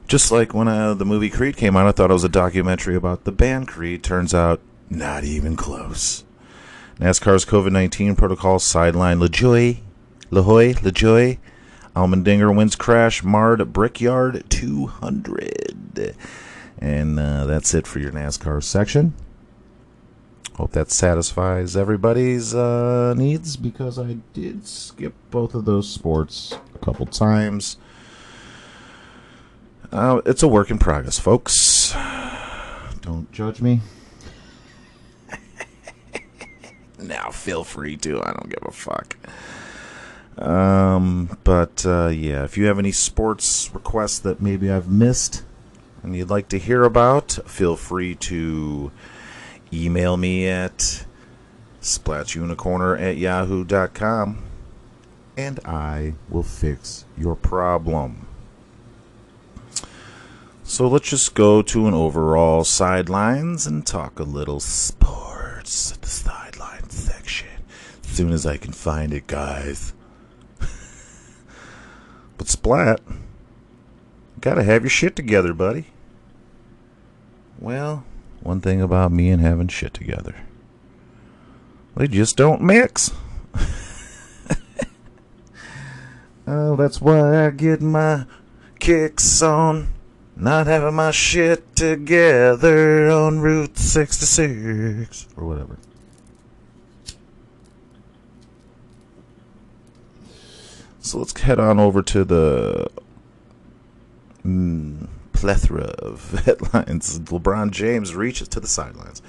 Just 0.07 0.31
like 0.31 0.53
when 0.53 0.67
uh, 0.67 0.93
the 0.93 1.05
movie 1.05 1.29
Creed 1.29 1.55
came 1.55 1.77
out, 1.77 1.87
I 1.87 1.91
thought 1.91 2.11
it 2.11 2.13
was 2.13 2.23
a 2.25 2.29
documentary 2.29 2.95
about 2.95 3.23
the 3.23 3.31
band 3.31 3.67
Creed. 3.67 4.03
Turns 4.03 4.33
out, 4.33 4.59
not 4.89 5.23
even 5.23 5.55
close. 5.55 6.25
NASCAR's 6.99 7.45
COVID 7.45 7.71
19 7.71 8.15
protocol 8.15 8.59
sideline 8.59 9.19
LaJoie, 9.19 9.79
LaHoy, 10.29 10.75
LaJoie. 10.75 11.37
Allmendinger 11.95 12.55
wins 12.55 12.75
crash, 12.75 13.23
marred 13.23 13.73
Brickyard 13.73 14.43
200. 14.49 16.15
And 16.79 17.19
uh, 17.19 17.45
that's 17.45 17.73
it 17.73 17.85
for 17.85 17.99
your 17.99 18.11
NASCAR 18.11 18.63
section. 18.63 19.13
Hope 20.55 20.71
that 20.71 20.91
satisfies 20.91 21.75
everybody's 21.75 22.53
uh, 22.53 23.13
needs 23.15 23.57
because 23.57 23.97
I 23.97 24.17
did 24.33 24.67
skip 24.67 25.13
both 25.29 25.55
of 25.55 25.65
those 25.65 25.89
sports 25.89 26.55
a 26.75 26.77
couple 26.79 27.05
times. 27.05 27.77
Uh, 29.91 30.21
it's 30.25 30.43
a 30.43 30.47
work 30.47 30.71
in 30.71 30.77
progress, 30.77 31.19
folks. 31.19 31.93
Don't 33.01 33.27
judge 33.31 33.61
me. 33.61 33.81
now 36.99 37.31
feel 37.31 37.63
free 37.63 37.97
to. 37.97 38.21
I 38.21 38.31
don't 38.31 38.49
give 38.49 38.63
a 38.65 38.71
fuck. 38.71 39.17
Um, 40.41 41.37
but 41.43 41.85
uh, 41.85 42.07
yeah, 42.07 42.43
if 42.43 42.57
you 42.57 42.65
have 42.65 42.79
any 42.79 42.91
sports 42.91 43.69
requests 43.73 44.19
that 44.19 44.41
maybe 44.41 44.71
I've 44.71 44.89
missed 44.89 45.43
and 46.01 46.15
you'd 46.15 46.31
like 46.31 46.49
to 46.49 46.57
hear 46.57 46.83
about, 46.83 47.37
feel 47.45 47.75
free 47.75 48.15
to 48.15 48.91
email 49.71 50.17
me 50.17 50.47
at 50.47 51.05
splatunicorner 51.81 52.99
at 52.99 53.17
yahoo.com 53.17 54.43
and 55.37 55.59
I 55.65 56.15
will 56.29 56.43
fix 56.43 57.05
your 57.17 57.35
problem. 57.35 58.27
So 60.63 60.87
let's 60.87 61.09
just 61.09 61.35
go 61.35 61.61
to 61.61 61.87
an 61.87 61.93
overall 61.93 62.63
sidelines 62.63 63.67
and 63.67 63.85
talk 63.85 64.19
a 64.19 64.23
little 64.23 64.59
sports 64.59 65.91
at 65.91 66.01
the 66.01 66.07
sidelines 66.07 66.93
section. 66.93 67.49
As 68.03 68.09
soon 68.09 68.31
as 68.31 68.45
I 68.45 68.57
can 68.57 68.71
find 68.71 69.13
it, 69.13 69.27
guys. 69.27 69.93
But 72.41 72.47
Splat, 72.47 73.01
gotta 74.39 74.63
have 74.63 74.81
your 74.81 74.89
shit 74.89 75.15
together, 75.15 75.53
buddy. 75.53 75.85
Well, 77.59 78.03
one 78.39 78.61
thing 78.61 78.81
about 78.81 79.11
me 79.11 79.29
and 79.29 79.39
having 79.39 79.67
shit 79.67 79.93
together. 79.93 80.35
They 81.95 82.07
just 82.07 82.37
don't 82.37 82.63
mix. 82.63 83.11
oh, 86.47 86.75
that's 86.75 86.99
why 86.99 87.45
I 87.45 87.51
get 87.51 87.79
my 87.79 88.25
kicks 88.79 89.43
on 89.43 89.89
not 90.35 90.65
having 90.65 90.95
my 90.95 91.11
shit 91.11 91.75
together 91.75 93.11
on 93.11 93.39
Route 93.39 93.77
66 93.77 95.27
or 95.37 95.45
whatever. 95.45 95.77
So 101.01 101.17
let's 101.17 101.39
head 101.41 101.59
on 101.59 101.79
over 101.79 102.03
to 102.03 102.23
the 102.23 102.87
mm, 104.45 105.07
plethora 105.33 105.95
of 105.97 106.31
headlines. 106.45 107.19
LeBron 107.19 107.71
James 107.71 108.13
reaches 108.13 108.47
to 108.49 108.59
the 108.59 108.67
sidelines, 108.67 109.21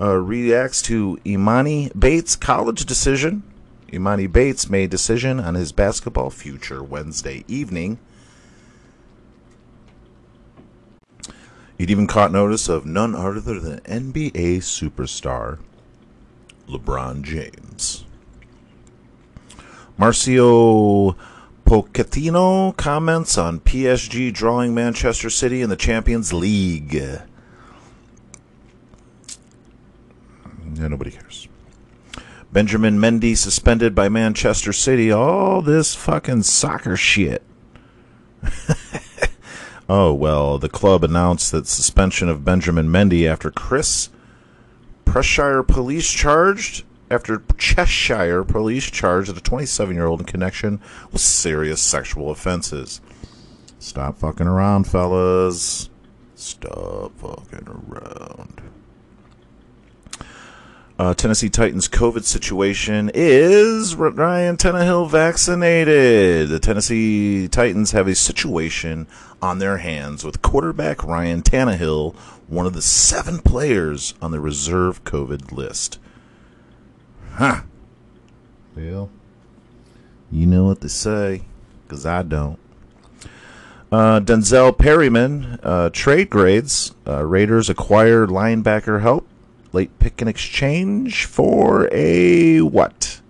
uh, 0.00 0.14
reacts 0.14 0.80
to 0.82 1.18
Emoni 1.24 1.90
Bates' 1.98 2.36
college 2.36 2.86
decision. 2.86 3.42
Emoni 3.88 4.30
Bates 4.30 4.70
made 4.70 4.88
decision 4.90 5.40
on 5.40 5.56
his 5.56 5.72
basketball 5.72 6.30
future 6.30 6.82
Wednesday 6.82 7.44
evening. 7.48 7.98
He'd 11.76 11.90
even 11.90 12.06
caught 12.06 12.32
notice 12.32 12.68
of 12.68 12.86
none 12.86 13.16
other 13.16 13.58
than 13.60 13.80
NBA 13.80 14.58
superstar 14.58 15.58
LeBron 16.68 17.22
James. 17.22 18.05
Marcio 19.98 21.16
Pochettino 21.64 22.76
comments 22.76 23.38
on 23.38 23.60
PSG 23.60 24.32
drawing 24.32 24.74
Manchester 24.74 25.30
City 25.30 25.62
in 25.62 25.70
the 25.70 25.76
Champions 25.76 26.32
League. 26.32 26.92
Yeah, 26.92 27.22
nobody 30.74 31.10
cares. 31.10 31.48
Benjamin 32.52 32.98
Mendy 32.98 33.36
suspended 33.36 33.94
by 33.94 34.08
Manchester 34.08 34.72
City. 34.72 35.10
All 35.10 35.60
this 35.60 35.94
fucking 35.94 36.44
soccer 36.44 36.96
shit. 36.96 37.42
oh, 39.88 40.14
well, 40.14 40.58
the 40.58 40.68
club 40.68 41.04
announced 41.04 41.52
that 41.52 41.66
suspension 41.66 42.28
of 42.28 42.44
Benjamin 42.44 42.88
Mendy 42.88 43.26
after 43.26 43.50
Chris 43.50 44.10
Cheshire 45.10 45.62
police 45.62 46.10
charged 46.10 46.84
after 47.10 47.42
Cheshire 47.56 48.44
police 48.44 48.90
charged 48.90 49.36
a 49.36 49.40
27 49.40 49.94
year 49.94 50.06
old 50.06 50.20
in 50.20 50.26
connection 50.26 50.80
with 51.12 51.20
serious 51.20 51.80
sexual 51.80 52.30
offenses. 52.30 53.00
Stop 53.78 54.18
fucking 54.18 54.46
around, 54.46 54.84
fellas. 54.84 55.88
Stop 56.34 57.12
fucking 57.18 57.68
around. 57.68 58.62
Uh, 60.98 61.12
Tennessee 61.12 61.50
Titans 61.50 61.88
COVID 61.88 62.24
situation 62.24 63.10
is 63.12 63.94
Ryan 63.94 64.56
Tannehill 64.56 65.10
vaccinated. 65.10 66.48
The 66.48 66.58
Tennessee 66.58 67.48
Titans 67.48 67.92
have 67.92 68.08
a 68.08 68.14
situation 68.14 69.06
on 69.42 69.58
their 69.58 69.76
hands 69.76 70.24
with 70.24 70.40
quarterback 70.40 71.04
Ryan 71.04 71.42
Tannehill, 71.42 72.16
one 72.48 72.64
of 72.64 72.72
the 72.72 72.80
seven 72.80 73.40
players 73.40 74.14
on 74.22 74.30
the 74.30 74.40
reserve 74.40 75.04
COVID 75.04 75.52
list. 75.52 75.98
Huh. 77.36 77.60
Well, 78.74 79.10
you 80.32 80.46
know 80.46 80.64
what 80.64 80.80
they 80.80 80.88
say, 80.88 81.42
because 81.82 82.06
I 82.06 82.22
don't. 82.22 82.58
Uh, 83.92 84.20
Denzel 84.20 84.76
Perryman, 84.76 85.58
uh, 85.62 85.90
trade 85.90 86.30
grades. 86.30 86.94
Uh, 87.06 87.24
Raiders 87.24 87.68
acquire 87.68 88.26
linebacker 88.26 89.02
help 89.02 89.28
late 89.74 89.98
pick 89.98 90.22
in 90.22 90.28
exchange 90.28 91.26
for 91.26 91.90
a 91.92 92.62
what? 92.62 93.20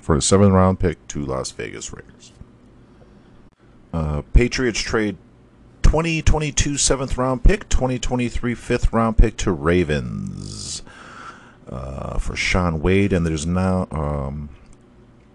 For 0.00 0.16
a 0.16 0.22
seventh 0.22 0.52
round 0.52 0.80
pick 0.80 1.06
to 1.08 1.22
Las 1.22 1.50
Vegas 1.50 1.92
Raiders. 1.92 2.32
Uh, 3.92 4.22
Patriots 4.32 4.80
trade 4.80 5.18
2022 5.82 6.78
seventh 6.78 7.18
round 7.18 7.44
pick, 7.44 7.68
2023 7.68 8.54
fifth 8.54 8.90
round 8.90 9.18
pick 9.18 9.36
to 9.36 9.52
Ravens 9.52 10.31
uh, 11.72 12.18
for 12.18 12.36
Shaun 12.36 12.80
Wade, 12.80 13.12
and 13.12 13.26
there's 13.26 13.46
now 13.46 13.88
um, 13.90 14.50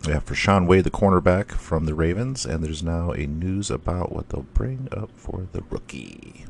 yeah 0.07 0.19
for 0.19 0.35
Shaun 0.35 0.67
Wade, 0.67 0.83
the 0.83 0.91
cornerback 0.91 1.51
from 1.51 1.85
the 1.85 1.95
Ravens, 1.95 2.45
and 2.45 2.63
there's 2.63 2.83
now 2.83 3.11
a 3.11 3.25
news 3.25 3.71
about 3.71 4.11
what 4.11 4.29
they'll 4.29 4.43
bring 4.53 4.87
up 4.91 5.09
for 5.15 5.47
the 5.51 5.63
rookie. 5.69 6.45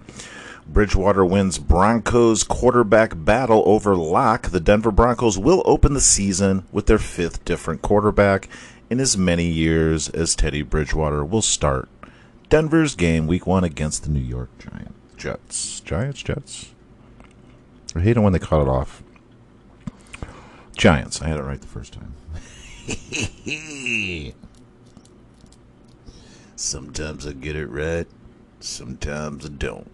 Bridgewater 0.67 1.23
wins 1.23 1.59
Broncos 1.59 2.43
quarterback 2.43 3.13
battle 3.15 3.63
over 3.65 3.95
Lock. 3.95 4.49
The 4.49 4.59
Denver 4.59 4.91
Broncos 4.91 5.37
will 5.37 5.63
open 5.65 5.93
the 5.93 6.01
season 6.01 6.65
with 6.73 6.87
their 6.87 6.99
fifth 6.99 7.45
different 7.45 7.81
quarterback 7.81 8.49
in 8.89 8.99
as 8.99 9.17
many 9.17 9.45
years 9.45 10.09
as 10.09 10.35
Teddy 10.35 10.63
Bridgewater 10.63 11.23
will 11.23 11.41
start 11.41 11.87
Denver's 12.49 12.95
game 12.95 13.27
week 13.27 13.47
one 13.47 13.63
against 13.63 14.03
the 14.03 14.09
New 14.09 14.19
York 14.19 14.49
Giants. 14.59 14.93
Jets. 15.15 15.79
Giants, 15.81 16.21
Jets. 16.21 16.73
I 17.95 18.01
hate 18.01 18.17
it 18.17 18.21
when 18.21 18.33
they 18.33 18.39
cut 18.39 18.61
it 18.61 18.67
off. 18.67 19.03
Giants. 20.77 21.21
I 21.21 21.27
had 21.27 21.39
it 21.39 21.43
right 21.43 21.59
the 21.59 21.67
first 21.67 21.93
time. 21.93 22.13
sometimes 26.55 27.27
I 27.27 27.33
get 27.33 27.55
it 27.55 27.67
right, 27.67 28.07
sometimes 28.59 29.45
I 29.45 29.49
don't. 29.49 29.91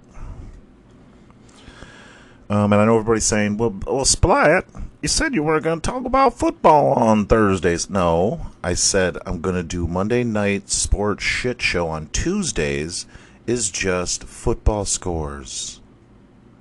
Um, 2.50 2.72
and 2.72 2.82
I 2.82 2.86
know 2.86 3.00
everybody's 3.00 3.26
saying, 3.26 3.58
well, 3.58 3.76
well, 3.86 4.06
Splat, 4.06 4.66
you 5.02 5.08
said 5.08 5.34
you 5.34 5.44
were 5.44 5.60
going 5.60 5.82
to 5.82 5.90
talk 5.90 6.06
about 6.06 6.38
football 6.38 6.94
on 6.94 7.26
Thursdays. 7.26 7.90
No, 7.90 8.48
I 8.64 8.74
said 8.74 9.18
I'm 9.26 9.42
going 9.42 9.56
to 9.56 9.64
do 9.64 9.88
Monday 9.88 10.24
night 10.24 10.70
sports 10.70 11.24
shit 11.24 11.62
show 11.62 11.88
on 11.88 12.08
Tuesdays 12.08 13.06
is 13.48 13.72
just 13.72 14.24
football 14.26 14.86
scores. 14.86 15.82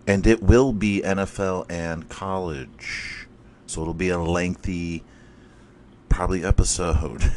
And 0.07 0.27
it 0.27 0.43
will 0.43 0.73
be 0.73 1.03
NFL 1.05 1.71
and 1.71 2.09
college. 2.09 3.22
So 3.73 3.81
it'll 3.81 3.95
be 3.95 4.11
a 4.11 4.19
lengthy, 4.19 5.03
probably 6.09 6.45
episode. 6.45 7.33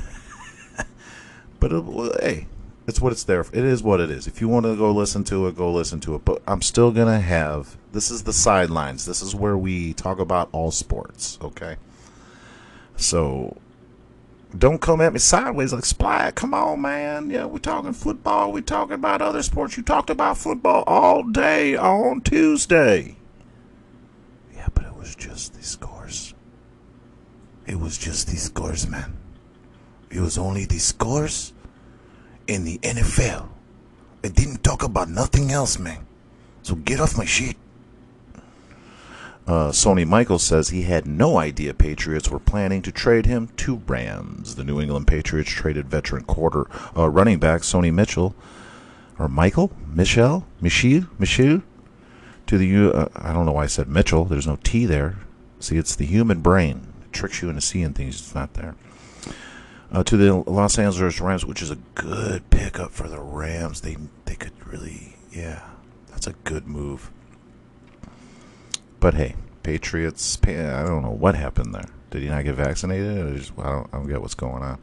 but 1.59 1.71
it, 1.71 2.21
hey, 2.21 2.47
It's 2.87 2.99
what 2.99 3.13
it's 3.13 3.23
there. 3.23 3.43
For. 3.43 3.55
It 3.55 3.63
is 3.63 3.81
what 3.81 4.01
it 4.01 4.11
is. 4.11 4.27
If 4.27 4.41
you 4.41 4.49
want 4.49 4.65
to 4.65 4.75
go 4.75 4.91
listen 4.91 5.23
to 5.25 5.47
it, 5.47 5.55
go 5.55 5.71
listen 5.71 6.01
to 6.01 6.15
it. 6.15 6.25
But 6.25 6.41
I'm 6.45 6.61
still 6.61 6.91
gonna 6.91 7.21
have. 7.21 7.77
This 7.93 8.11
is 8.11 8.23
the 8.23 8.33
sidelines. 8.33 9.05
This 9.05 9.21
is 9.21 9.33
where 9.33 9.57
we 9.57 9.93
talk 9.93 10.19
about 10.19 10.49
all 10.51 10.71
sports. 10.71 11.39
Okay. 11.41 11.77
So 12.97 13.57
don't 14.57 14.81
come 14.81 14.99
at 14.99 15.13
me 15.13 15.19
sideways 15.19 15.71
like 15.71 15.85
Splat. 15.85 16.35
Come 16.35 16.53
on, 16.53 16.81
man. 16.81 17.29
Yeah, 17.29 17.45
we're 17.45 17.59
talking 17.59 17.93
football. 17.93 18.51
We're 18.51 18.61
talking 18.61 18.95
about 18.95 19.21
other 19.21 19.41
sports. 19.41 19.77
You 19.77 19.83
talked 19.83 20.09
about 20.09 20.37
football 20.37 20.83
all 20.85 21.23
day 21.23 21.77
on 21.77 22.21
Tuesday. 22.21 23.15
Was 25.05 25.15
just 25.15 25.53
the 25.53 25.61
scores. 25.61 26.33
It 27.67 27.79
was 27.79 27.95
just 27.95 28.25
the 28.25 28.37
scores, 28.37 28.87
man. 28.87 29.15
It 30.09 30.19
was 30.19 30.35
only 30.35 30.65
the 30.65 30.79
scores 30.79 31.53
in 32.47 32.65
the 32.65 32.79
NFL. 32.79 33.47
It 34.23 34.33
didn't 34.33 34.63
talk 34.63 34.81
about 34.81 35.07
nothing 35.07 35.51
else, 35.51 35.77
man. 35.77 36.07
So 36.63 36.73
get 36.73 36.99
off 36.99 37.19
my 37.19 37.25
shit. 37.25 37.55
Uh, 39.45 39.69
Sony 39.69 40.07
Michael 40.07 40.39
says 40.39 40.69
he 40.69 40.81
had 40.81 41.05
no 41.05 41.37
idea 41.37 41.75
Patriots 41.75 42.31
were 42.31 42.39
planning 42.39 42.81
to 42.81 42.91
trade 42.91 43.27
him 43.27 43.49
to 43.57 43.83
Rams. 43.85 44.55
The 44.55 44.63
New 44.63 44.81
England 44.81 45.05
Patriots 45.05 45.51
traded 45.51 45.87
veteran 45.87 46.23
quarter 46.23 46.65
uh, 46.97 47.07
running 47.09 47.37
back 47.37 47.61
Sony 47.61 47.93
Mitchell 47.93 48.33
or 49.19 49.29
Michael 49.29 49.71
Michelle 49.85 50.47
Michelle 50.59 51.07
Michelle 51.19 51.61
to 52.47 52.57
the. 52.57 52.93
Uh, 52.93 53.07
I 53.15 53.33
don't 53.33 53.45
know 53.45 53.51
why 53.51 53.63
I 53.63 53.67
said 53.67 53.87
Mitchell. 53.87 54.25
There's 54.25 54.47
no 54.47 54.57
T 54.63 54.85
there. 54.85 55.17
See, 55.59 55.77
it's 55.77 55.95
the 55.95 56.05
human 56.05 56.41
brain. 56.41 56.93
It 57.03 57.13
tricks 57.13 57.41
you 57.41 57.49
into 57.49 57.61
seeing 57.61 57.93
things. 57.93 58.19
It's 58.19 58.35
not 58.35 58.53
there. 58.53 58.75
Uh, 59.91 60.03
to 60.03 60.17
the 60.17 60.33
Los 60.33 60.77
Angeles 60.77 61.21
Rams, 61.21 61.45
which 61.45 61.61
is 61.61 61.71
a 61.71 61.77
good 61.93 62.49
pickup 62.49 62.91
for 62.91 63.07
the 63.07 63.19
Rams. 63.19 63.81
They 63.81 63.97
they 64.25 64.35
could 64.35 64.53
really, 64.67 65.15
yeah, 65.31 65.61
that's 66.09 66.27
a 66.27 66.33
good 66.43 66.67
move. 66.67 67.11
But 68.99 69.13
hey, 69.13 69.35
Patriots. 69.63 70.37
I 70.43 70.83
don't 70.83 71.03
know 71.03 71.11
what 71.11 71.35
happened 71.35 71.73
there. 71.73 71.89
Did 72.11 72.23
he 72.23 72.29
not 72.29 72.43
get 72.43 72.55
vaccinated? 72.55 73.35
Just, 73.35 73.51
I, 73.57 73.71
don't, 73.71 73.89
I 73.93 73.97
don't 73.97 74.07
get 74.07 74.21
what's 74.21 74.35
going 74.35 74.63
on. 74.63 74.79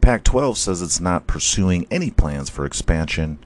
Pac 0.00 0.24
12 0.24 0.56
says 0.56 0.80
it's 0.80 1.00
not 1.00 1.26
pursuing 1.26 1.86
any 1.90 2.10
plans 2.10 2.48
for 2.48 2.64
expansion 2.64 3.38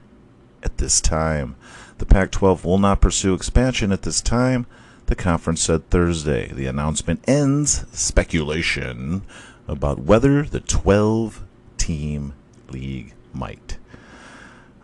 at 0.63 0.77
this 0.77 1.01
time. 1.01 1.55
The 1.97 2.05
Pac 2.05 2.31
12 2.31 2.65
will 2.65 2.77
not 2.77 3.01
pursue 3.01 3.33
expansion 3.33 3.91
at 3.91 4.01
this 4.01 4.21
time, 4.21 4.65
the 5.05 5.15
conference 5.15 5.61
said 5.61 5.89
Thursday. 5.89 6.51
The 6.51 6.67
announcement 6.67 7.23
ends 7.27 7.85
speculation 7.91 9.21
about 9.67 9.99
whether 9.99 10.43
the 10.43 10.59
12 10.59 11.43
team 11.77 12.33
league 12.69 13.13
might. 13.33 13.77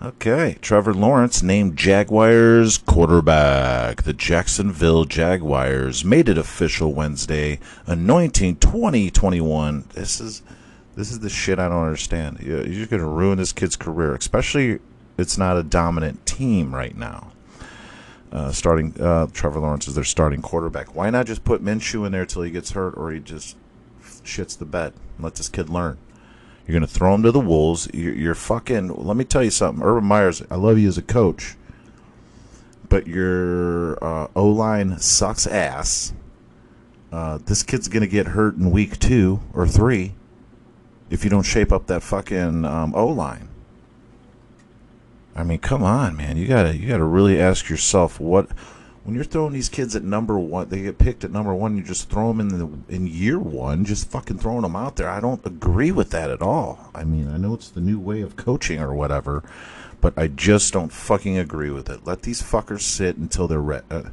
Okay, 0.01 0.57
Trevor 0.61 0.95
Lawrence 0.95 1.43
named 1.43 1.77
Jaguars 1.77 2.79
quarterback. 2.79 4.01
The 4.01 4.13
Jacksonville 4.13 5.05
Jaguars 5.05 6.03
made 6.03 6.27
it 6.27 6.39
official 6.39 6.91
Wednesday, 6.91 7.59
anointing 7.85 8.55
2021. 8.55 9.85
This 9.93 10.19
is 10.19 10.41
this 10.95 11.11
is 11.11 11.19
the 11.19 11.29
shit 11.29 11.59
I 11.59 11.69
don't 11.69 11.83
understand. 11.83 12.39
You're 12.39 12.87
going 12.87 13.01
to 13.01 13.05
ruin 13.05 13.37
this 13.37 13.53
kid's 13.53 13.75
career, 13.75 14.15
especially 14.15 14.79
it's 15.17 15.37
not 15.37 15.57
a 15.57 15.63
dominant 15.63 16.25
team 16.25 16.73
right 16.73 16.95
now. 16.95 17.31
Uh, 18.31 18.51
starting 18.51 18.99
uh, 19.01 19.27
Trevor 19.33 19.59
Lawrence 19.59 19.87
is 19.87 19.95
their 19.95 20.05
starting 20.05 20.41
quarterback. 20.41 20.95
Why 20.95 21.09
not 21.09 21.25
just 21.25 21.43
put 21.43 21.63
Minshew 21.63 22.05
in 22.05 22.13
there 22.13 22.25
till 22.25 22.43
he 22.43 22.51
gets 22.51 22.71
hurt, 22.71 22.95
or 22.95 23.11
he 23.11 23.19
just 23.19 23.57
shits 24.23 24.57
the 24.57 24.65
bed? 24.65 24.93
and 25.17 25.25
Let 25.25 25.35
this 25.35 25.49
kid 25.49 25.69
learn. 25.69 25.97
You're 26.65 26.79
going 26.79 26.87
to 26.87 26.93
throw 26.93 27.13
him 27.13 27.23
to 27.23 27.31
the 27.31 27.39
wolves. 27.39 27.89
You're, 27.93 28.13
you're 28.13 28.35
fucking. 28.35 28.87
Let 28.87 29.17
me 29.17 29.25
tell 29.25 29.43
you 29.43 29.51
something, 29.51 29.83
Urban 29.83 30.05
Myers. 30.05 30.41
I 30.49 30.55
love 30.55 30.77
you 30.79 30.87
as 30.87 30.97
a 30.97 31.01
coach, 31.01 31.55
but 32.87 33.07
your 33.07 34.01
uh, 34.01 34.27
O 34.33 34.47
line 34.47 34.97
sucks 34.99 35.45
ass. 35.45 36.13
Uh, 37.11 37.39
this 37.45 37.63
kid's 37.63 37.89
going 37.89 38.01
to 38.01 38.07
get 38.07 38.27
hurt 38.27 38.55
in 38.55 38.71
week 38.71 38.97
two 38.97 39.41
or 39.53 39.67
three 39.67 40.13
if 41.09 41.25
you 41.25 41.29
don't 41.29 41.43
shape 41.43 41.73
up 41.73 41.87
that 41.87 42.01
fucking 42.01 42.63
um, 42.63 42.95
O 42.95 43.07
line. 43.07 43.49
I 45.35 45.43
mean, 45.43 45.59
come 45.59 45.83
on, 45.83 46.15
man. 46.15 46.37
You 46.37 46.47
gotta 46.47 46.77
you 46.77 46.87
gotta 46.87 47.03
really 47.03 47.39
ask 47.39 47.69
yourself 47.69 48.19
what 48.19 48.49
when 49.03 49.15
you're 49.15 49.23
throwing 49.23 49.53
these 49.53 49.69
kids 49.69 49.95
at 49.95 50.03
number 50.03 50.37
one, 50.37 50.69
they 50.69 50.83
get 50.83 50.99
picked 50.99 51.23
at 51.23 51.31
number 51.31 51.53
one. 51.55 51.75
You 51.75 51.83
just 51.83 52.09
throw 52.09 52.27
them 52.27 52.39
in 52.39 52.47
the 52.49 52.95
in 52.95 53.07
year 53.07 53.39
one, 53.39 53.83
just 53.85 54.11
fucking 54.11 54.37
throwing 54.37 54.61
them 54.61 54.75
out 54.75 54.95
there. 54.97 55.09
I 55.09 55.19
don't 55.19 55.45
agree 55.45 55.91
with 55.91 56.11
that 56.11 56.29
at 56.29 56.41
all. 56.41 56.91
I 56.93 57.03
mean, 57.03 57.29
I 57.29 57.37
know 57.37 57.53
it's 57.53 57.69
the 57.69 57.81
new 57.81 57.99
way 57.99 58.21
of 58.21 58.35
coaching 58.35 58.79
or 58.79 58.93
whatever, 58.93 59.43
but 60.01 60.13
I 60.17 60.27
just 60.27 60.73
don't 60.73 60.91
fucking 60.91 61.37
agree 61.37 61.71
with 61.71 61.89
it. 61.89 62.05
Let 62.05 62.21
these 62.23 62.41
fuckers 62.41 62.81
sit 62.81 63.17
until 63.17 63.47
they're 63.47 63.59
ready. 63.59 63.85
Uh, 63.89 64.03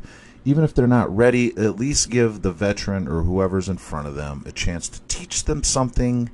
even 0.44 0.64
if 0.64 0.72
they're 0.72 0.87
not 0.87 1.14
ready, 1.14 1.54
at 1.59 1.78
least 1.78 2.09
give 2.09 2.40
the 2.40 2.52
veteran 2.52 3.07
or 3.07 3.22
whoever's 3.22 3.68
in 3.68 3.76
front 3.76 4.07
of 4.07 4.14
them 4.14 4.42
a 4.46 4.52
chance 4.52 4.88
to 4.88 5.00
teach 5.02 5.44
them 5.44 5.62
something 5.62 6.31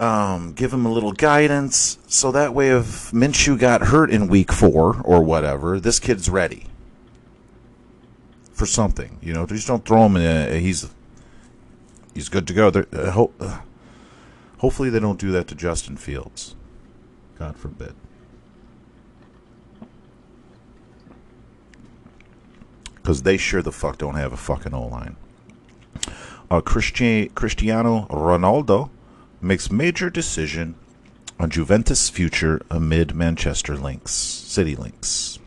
um, 0.00 0.54
give 0.54 0.72
him 0.72 0.86
a 0.86 0.92
little 0.92 1.12
guidance, 1.12 1.98
so 2.08 2.32
that 2.32 2.54
way 2.54 2.70
if 2.70 3.10
Minshew 3.10 3.58
got 3.58 3.82
hurt 3.82 4.10
in 4.10 4.28
week 4.28 4.50
four 4.50 5.00
or 5.04 5.22
whatever, 5.22 5.78
this 5.78 5.98
kid's 5.98 6.30
ready 6.30 6.64
for 8.52 8.64
something. 8.64 9.18
You 9.20 9.34
know, 9.34 9.44
just 9.46 9.66
don't 9.66 9.84
throw 9.84 10.06
him 10.06 10.16
in. 10.16 10.22
A, 10.22 10.58
he's 10.58 10.88
he's 12.14 12.30
good 12.30 12.46
to 12.46 12.54
go. 12.54 12.68
Uh, 12.68 13.10
ho- 13.10 13.32
uh, 13.38 13.60
hopefully, 14.58 14.88
they 14.88 15.00
don't 15.00 15.20
do 15.20 15.30
that 15.32 15.46
to 15.48 15.54
Justin 15.54 15.96
Fields. 15.96 16.56
God 17.38 17.56
forbid. 17.56 17.94
Because 22.94 23.22
they 23.22 23.36
sure 23.36 23.60
the 23.60 23.72
fuck 23.72 23.98
don't 23.98 24.14
have 24.14 24.32
a 24.32 24.36
fucking 24.36 24.72
O 24.74 24.86
line. 24.86 25.16
Uh, 26.50 26.60
Cristiano 26.60 28.06
Ronaldo 28.10 28.90
makes 29.40 29.70
major 29.70 30.10
decision 30.10 30.74
on 31.38 31.50
Juventus' 31.50 32.10
future 32.10 32.60
amid 32.70 33.14
Manchester 33.14 33.76
links, 33.76 34.12
City 34.12 34.76
links. 34.76 35.38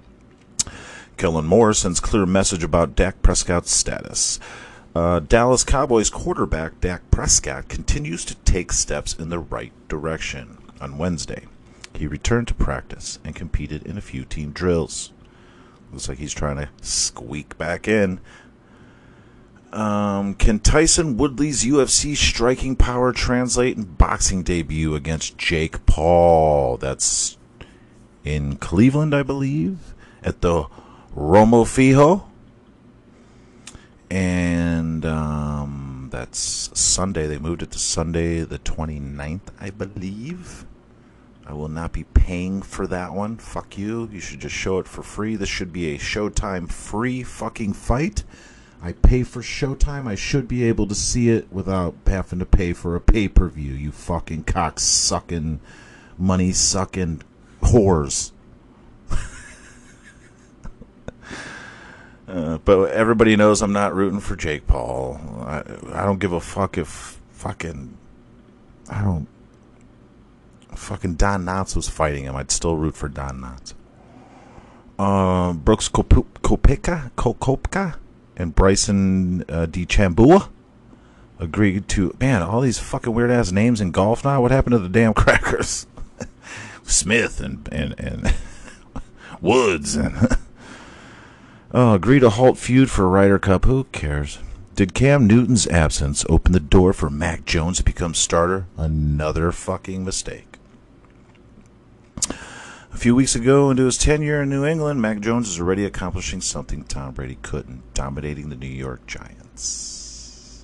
Kellen 1.18 1.46
Moore 1.46 1.74
sends 1.74 2.00
clear 2.00 2.26
message 2.26 2.64
about 2.64 2.96
Dak 2.96 3.22
Prescott's 3.22 3.72
status. 3.72 4.40
Uh, 4.96 5.20
Dallas 5.20 5.64
Cowboys 5.64 6.10
quarterback 6.10 6.80
Dak 6.82 7.10
Prescott 7.12 7.68
continues 7.68 8.26
to 8.26 8.36
take 8.36 8.72
steps 8.72 9.14
in 9.14 9.30
the 9.30 9.40
right 9.40 9.72
direction. 9.88 10.58
On 10.82 10.98
Wednesday, 10.98 11.46
he 11.96 12.08
returned 12.08 12.48
to 12.50 12.54
practice 12.54 13.20
and 13.24 13.36
competed 13.36 13.84
in 13.84 13.98
a 13.98 14.02
few 14.02 14.26
team 14.26 14.52
drills. 14.52 15.12
Looks 15.92 16.10
like 16.10 16.18
he's 16.18 16.34
trying 16.34 16.58
to 16.58 16.70
squeak 16.82 17.58
back 17.58 17.88
in 17.88 18.20
um, 19.74 20.36
can 20.36 20.60
Tyron 20.60 21.16
Woodley's 21.16 21.66
UFC 21.66 22.16
striking 22.16 22.76
power 22.76 23.12
translate 23.12 23.76
in 23.76 23.84
boxing 23.84 24.44
debut 24.44 24.94
against 24.94 25.38
Jake 25.38 25.86
Paul? 25.86 26.78
That's 26.78 27.38
in 28.24 28.58
Cleveland, 28.58 29.16
I 29.16 29.24
believe, 29.24 29.96
at 30.22 30.42
the 30.42 30.66
Romo 31.16 31.66
Fijo. 31.66 32.26
And 34.12 35.04
um, 35.06 36.10
that's 36.12 36.70
Sunday. 36.80 37.26
They 37.26 37.40
moved 37.40 37.64
it 37.64 37.72
to 37.72 37.80
Sunday, 37.80 38.42
the 38.42 38.60
29th, 38.60 39.50
I 39.60 39.72
believe. 39.72 40.66
I 41.48 41.54
will 41.54 41.68
not 41.68 41.92
be 41.92 42.04
paying 42.04 42.62
for 42.62 42.86
that 42.88 43.14
one. 43.14 43.38
Fuck 43.38 43.78
you. 43.78 44.08
You 44.12 44.20
should 44.20 44.40
just 44.40 44.56
show 44.56 44.78
it 44.78 44.88
for 44.88 45.02
free. 45.02 45.36
This 45.36 45.50
should 45.50 45.74
be 45.74 45.96
a 45.96 45.98
Showtime 45.98 46.72
free 46.72 47.24
fucking 47.24 47.74
fight. 47.74 48.24
I 48.86 48.92
pay 48.92 49.24
for 49.24 49.42
Showtime. 49.42 50.08
I 50.08 50.16
should 50.16 50.46
be 50.46 50.66
able 50.66 50.88
to 50.88 50.96
see 50.96 51.30
it 51.30 51.48
without 51.54 51.96
having 52.06 52.40
to 52.40 52.46
pay 52.46 52.74
for 52.74 52.98
a 52.98 53.02
pay 53.02 53.30
per 53.30 53.48
view. 53.48 53.72
You 53.72 53.94
fucking 53.94 54.44
cock 54.44 54.78
sucking, 54.78 55.62
money 56.18 56.52
sucking 56.52 57.22
whores. 57.62 58.34
uh, 62.28 62.58
but 62.58 62.92
everybody 62.92 63.38
knows 63.38 63.62
I'm 63.62 63.72
not 63.72 63.96
rooting 63.96 64.20
for 64.20 64.36
Jake 64.36 64.68
Paul. 64.68 65.18
I, 65.40 65.64
I 65.94 66.06
don't 66.06 66.20
give 66.20 66.34
a 66.34 66.42
fuck 66.42 66.78
if 66.78 67.22
fucking. 67.32 67.98
I 68.90 69.02
don't. 69.02 69.30
Fucking 70.76 71.16
Don 71.16 71.46
Knotts 71.46 71.74
was 71.74 71.88
fighting 71.88 72.26
him. 72.26 72.36
I'd 72.36 72.52
still 72.52 72.76
root 72.76 72.98
for 72.98 73.08
Don 73.08 73.40
Knotts. 73.40 73.74
Uh, 75.00 75.54
Brooks 75.54 75.88
Kopika? 75.88 77.12
Kopka? 77.16 77.96
And 78.36 78.56
Bryson 78.56 79.42
uh, 79.44 79.68
DeChambeau 79.70 80.50
agreed 81.40 81.88
to. 81.90 82.16
Man, 82.20 82.42
all 82.42 82.62
these 82.62 82.80
fucking 82.80 83.14
weird 83.14 83.32
ass 83.32 83.52
names 83.52 83.82
in 83.82 83.92
golf 83.92 84.24
now. 84.24 84.42
What 84.42 84.52
happened 84.52 84.74
to 84.74 84.80
the 84.80 84.90
damn 84.90 85.14
crackers? 85.16 85.88
Smith 86.84 87.40
and 87.40 87.68
and 87.72 87.98
and 88.00 88.34
Woods 89.42 89.96
and 89.96 90.38
oh, 91.72 91.94
agree 91.94 92.20
to 92.20 92.30
halt 92.30 92.58
feud 92.58 92.90
for 92.90 93.08
Ryder 93.08 93.40
Cup. 93.40 93.66
Who 93.66 93.86
cares? 93.86 94.40
Did 94.76 94.96
Cam 94.96 95.28
Newton's 95.28 95.68
absence 95.68 96.26
open 96.30 96.52
the 96.52 96.60
door 96.60 96.94
for 96.94 97.10
Mac 97.10 97.46
Jones 97.46 97.78
to 97.78 97.84
become 97.84 98.16
starter? 98.16 98.66
Another 98.76 99.52
fucking 99.52 100.04
mistake. 100.04 100.58
A 102.94 102.98
few 102.98 103.16
weeks 103.16 103.36
ago, 103.36 103.72
into 103.72 103.86
his 103.86 103.98
tenure 103.98 104.44
in 104.44 104.50
New 104.50 104.64
England, 104.66 105.02
Mac 105.02 105.20
Jones 105.20 105.50
is 105.50 105.60
already 105.60 105.84
accomplishing 105.84 106.42
something 106.42 106.84
Tom 106.84 107.16
Brady 107.16 107.40
couldn't, 107.42 107.82
dominating 107.96 108.50
the 108.50 108.56
New 108.56 108.68
York 108.68 109.08
Giants. 109.08 110.64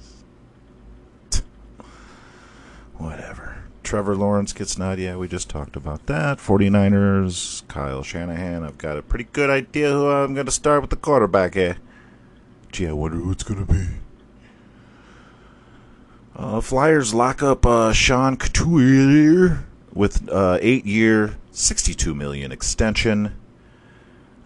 Whatever. 2.97 3.63
Trevor 3.81 4.15
Lawrence 4.15 4.53
gets 4.53 4.77
nod. 4.77 4.99
Yeah, 4.99 5.15
we 5.15 5.27
just 5.27 5.49
talked 5.49 5.75
about 5.75 6.05
that. 6.05 6.37
49ers, 6.37 7.67
Kyle 7.67 8.03
Shanahan. 8.03 8.63
I've 8.63 8.77
got 8.77 8.97
a 8.97 9.01
pretty 9.01 9.27
good 9.33 9.49
idea 9.49 9.91
who 9.91 10.07
I'm 10.07 10.35
going 10.35 10.45
to 10.45 10.51
start 10.51 10.81
with 10.81 10.91
the 10.91 10.97
quarterback 10.97 11.55
here. 11.55 11.77
Gee, 12.71 12.87
I 12.87 12.91
wonder 12.91 13.17
who 13.17 13.31
it's 13.31 13.43
going 13.43 13.65
to 13.65 13.73
be. 13.73 13.87
Uh, 16.35 16.61
Flyers 16.61 17.13
lock 17.13 17.41
up 17.41 17.65
uh, 17.65 17.91
Sean 17.91 18.37
Couture 18.37 19.65
with 19.93 20.27
uh, 20.29 20.57
eight-year, 20.61 21.37
62 21.51 22.13
million 22.13 22.51
extension. 22.51 23.35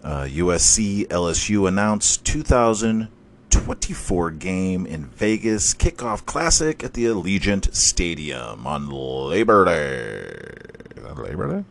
Uh, 0.02 0.24
USC 0.24 1.06
LSU 1.08 1.66
announced 1.66 2.24
2024 2.24 4.30
game 4.32 4.86
in 4.86 5.06
Vegas 5.06 5.74
kickoff 5.74 6.26
classic 6.26 6.84
at 6.84 6.92
the 6.94 7.06
Allegiant 7.06 7.74
Stadium 7.74 8.66
on 8.66 8.90
Labor 8.90 9.64
Day. 9.64 11.14
Labor 11.16 11.64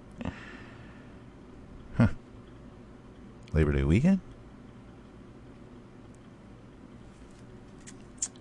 Day? 1.99 2.07
Labor 3.53 3.71
Day 3.71 3.83
weekend? 3.83 4.19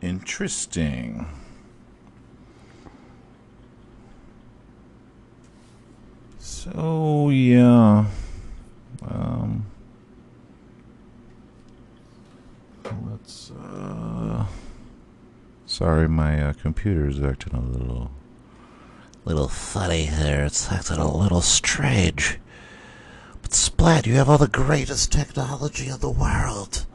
Interesting. 0.00 1.26
So 6.62 7.30
yeah, 7.30 8.04
um, 9.08 9.66
let's. 13.10 13.50
Uh, 13.50 14.46
sorry, 15.66 16.08
my 16.08 16.40
uh, 16.40 16.52
computer 16.52 17.08
is 17.08 17.20
acting 17.20 17.54
a 17.54 17.60
little, 17.60 18.12
little 19.24 19.48
funny 19.48 20.04
here. 20.04 20.44
It's 20.44 20.70
acting 20.70 20.98
a 20.98 21.12
little 21.12 21.40
strange. 21.40 22.38
But 23.42 23.52
Splat, 23.54 24.06
you 24.06 24.14
have 24.14 24.28
all 24.28 24.38
the 24.38 24.46
greatest 24.46 25.10
technology 25.10 25.88
in 25.88 25.98
the 25.98 26.10
world. 26.10 26.86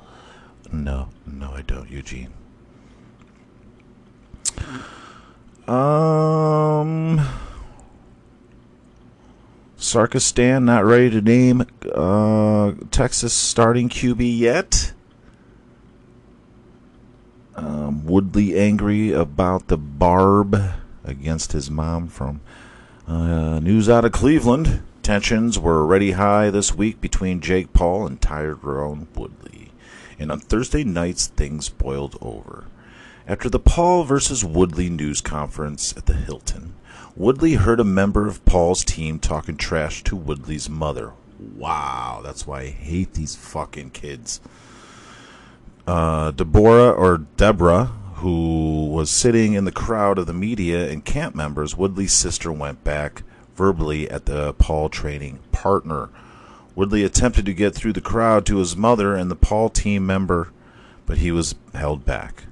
No, 0.72 1.10
no, 1.26 1.52
I 1.52 1.62
don't, 1.64 1.90
Eugene. 1.90 2.32
Um. 5.68 7.20
Sarkisian 9.88 10.66
not 10.66 10.84
ready 10.84 11.10
to 11.10 11.22
name 11.22 11.66
uh, 11.94 12.74
Texas 12.92 13.34
starting 13.34 13.88
QB 13.88 14.38
yet. 14.38 14.92
Um, 17.56 18.06
Woodley 18.06 18.60
angry 18.60 19.14
about 19.14 19.70
the 19.70 19.78
barb 19.78 20.62
against 21.06 21.54
his 21.54 21.72
mom 21.72 22.10
from 22.10 22.42
uh, 23.08 23.62
news 23.62 23.88
out 23.88 24.04
of 24.04 24.12
Cleveland. 24.12 24.84
Tensions 25.04 25.58
were 25.58 25.80
already 25.80 26.12
high 26.12 26.50
this 26.50 26.76
week 26.76 27.00
between 27.00 27.40
Jake 27.40 27.72
Paul 27.72 28.06
and 28.06 28.20
Tyron 28.20 29.08
Woodley. 29.16 29.72
And 30.20 30.34
on 30.34 30.42
Thursday 30.42 30.84
nights, 30.84 31.28
things 31.28 31.70
boiled 31.70 32.18
over. 32.22 32.66
After 33.30 33.50
the 33.50 33.60
Paul 33.60 34.06
versus 34.06 34.46
Woodley 34.46 34.90
news 34.90 35.20
conference 35.20 35.94
at 35.98 36.06
the 36.06 36.14
Hilton, 36.14 36.76
Woodley 37.14 37.56
heard 37.56 37.82
a 37.82 37.84
member 37.84 38.26
of 38.26 38.46
Paul's 38.46 38.86
team 38.86 39.20
talking 39.20 39.58
trash 39.58 40.02
to 40.06 40.16
Woodley's 40.16 40.70
mother. 40.70 41.12
Wow, 41.38 42.22
that's 42.24 42.48
why 42.48 42.62
I 42.62 42.66
hate 42.68 43.16
these 43.16 43.36
fucking 43.36 43.90
kids. 43.90 44.40
Uh, 45.86 46.32
Deborah 46.32 46.90
or 46.90 47.18
Deborah, 47.36 47.92
who 48.16 48.86
was 48.86 49.10
sitting 49.10 49.56
in 49.56 49.66
the 49.66 49.74
crowd 49.74 50.18
of 50.20 50.26
the 50.26 50.34
media 50.34 50.90
and 50.90 51.04
camp 51.04 51.36
members, 51.36 51.76
Woodley's 51.76 52.14
sister 52.14 52.50
went 52.50 52.86
back 52.86 53.24
verbally 53.58 54.10
at 54.10 54.26
the 54.26 54.54
Paul 54.54 54.88
training 54.88 55.40
partner. 55.52 56.10
Woodley 56.76 57.04
attempted 57.04 57.46
to 57.48 57.54
get 57.54 57.76
through 57.76 57.94
the 57.94 58.00
crowd 58.00 58.46
to 58.46 58.60
his 58.60 58.78
mother 58.78 59.16
and 59.16 59.30
the 59.30 59.36
Paul 59.36 59.68
team 59.68 60.06
member, 60.06 60.54
but 61.06 61.18
he 61.18 61.30
was 61.30 61.56
held 61.74 62.06
back. 62.06 62.46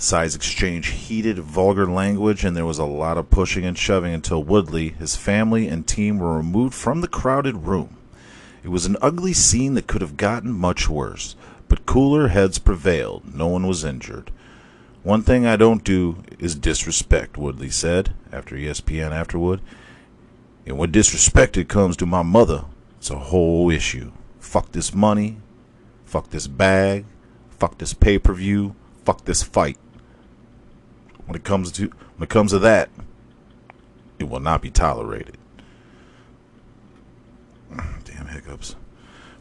Sides 0.00 0.36
exchanged 0.36 0.92
heated, 0.92 1.40
vulgar 1.40 1.84
language, 1.84 2.44
and 2.44 2.56
there 2.56 2.64
was 2.64 2.78
a 2.78 2.84
lot 2.84 3.18
of 3.18 3.30
pushing 3.30 3.64
and 3.64 3.76
shoving 3.76 4.14
until 4.14 4.44
Woodley, 4.44 4.90
his 4.90 5.16
family, 5.16 5.66
and 5.66 5.84
team 5.84 6.18
were 6.18 6.36
removed 6.36 6.72
from 6.72 7.00
the 7.00 7.08
crowded 7.08 7.66
room. 7.66 7.96
It 8.62 8.68
was 8.68 8.86
an 8.86 8.96
ugly 9.02 9.32
scene 9.32 9.74
that 9.74 9.88
could 9.88 10.00
have 10.00 10.16
gotten 10.16 10.52
much 10.52 10.88
worse, 10.88 11.34
but 11.68 11.84
cooler 11.84 12.28
heads 12.28 12.60
prevailed. 12.60 13.34
No 13.34 13.48
one 13.48 13.66
was 13.66 13.84
injured. 13.84 14.30
One 15.02 15.22
thing 15.22 15.44
I 15.44 15.56
don't 15.56 15.82
do 15.82 16.22
is 16.38 16.54
disrespect, 16.54 17.36
Woodley 17.36 17.70
said 17.70 18.14
after 18.30 18.54
ESPN 18.54 19.10
afterward. 19.10 19.60
And 20.64 20.78
when 20.78 20.92
disrespect 20.92 21.56
it 21.56 21.68
comes 21.68 21.96
to 21.96 22.06
my 22.06 22.22
mother, 22.22 22.66
it's 22.98 23.10
a 23.10 23.18
whole 23.18 23.68
issue. 23.68 24.12
Fuck 24.38 24.70
this 24.70 24.94
money. 24.94 25.38
Fuck 26.04 26.30
this 26.30 26.46
bag. 26.46 27.04
Fuck 27.50 27.78
this 27.78 27.94
pay 27.94 28.20
per 28.20 28.32
view. 28.32 28.76
Fuck 29.04 29.24
this 29.24 29.42
fight. 29.42 29.78
When 31.28 31.36
it 31.36 31.44
comes 31.44 31.70
to 31.72 31.88
when 32.16 32.22
it 32.22 32.30
comes 32.30 32.52
to 32.52 32.58
that, 32.60 32.88
it 34.18 34.30
will 34.30 34.40
not 34.40 34.62
be 34.62 34.70
tolerated. 34.70 35.36
Damn 38.04 38.28
hiccups. 38.28 38.76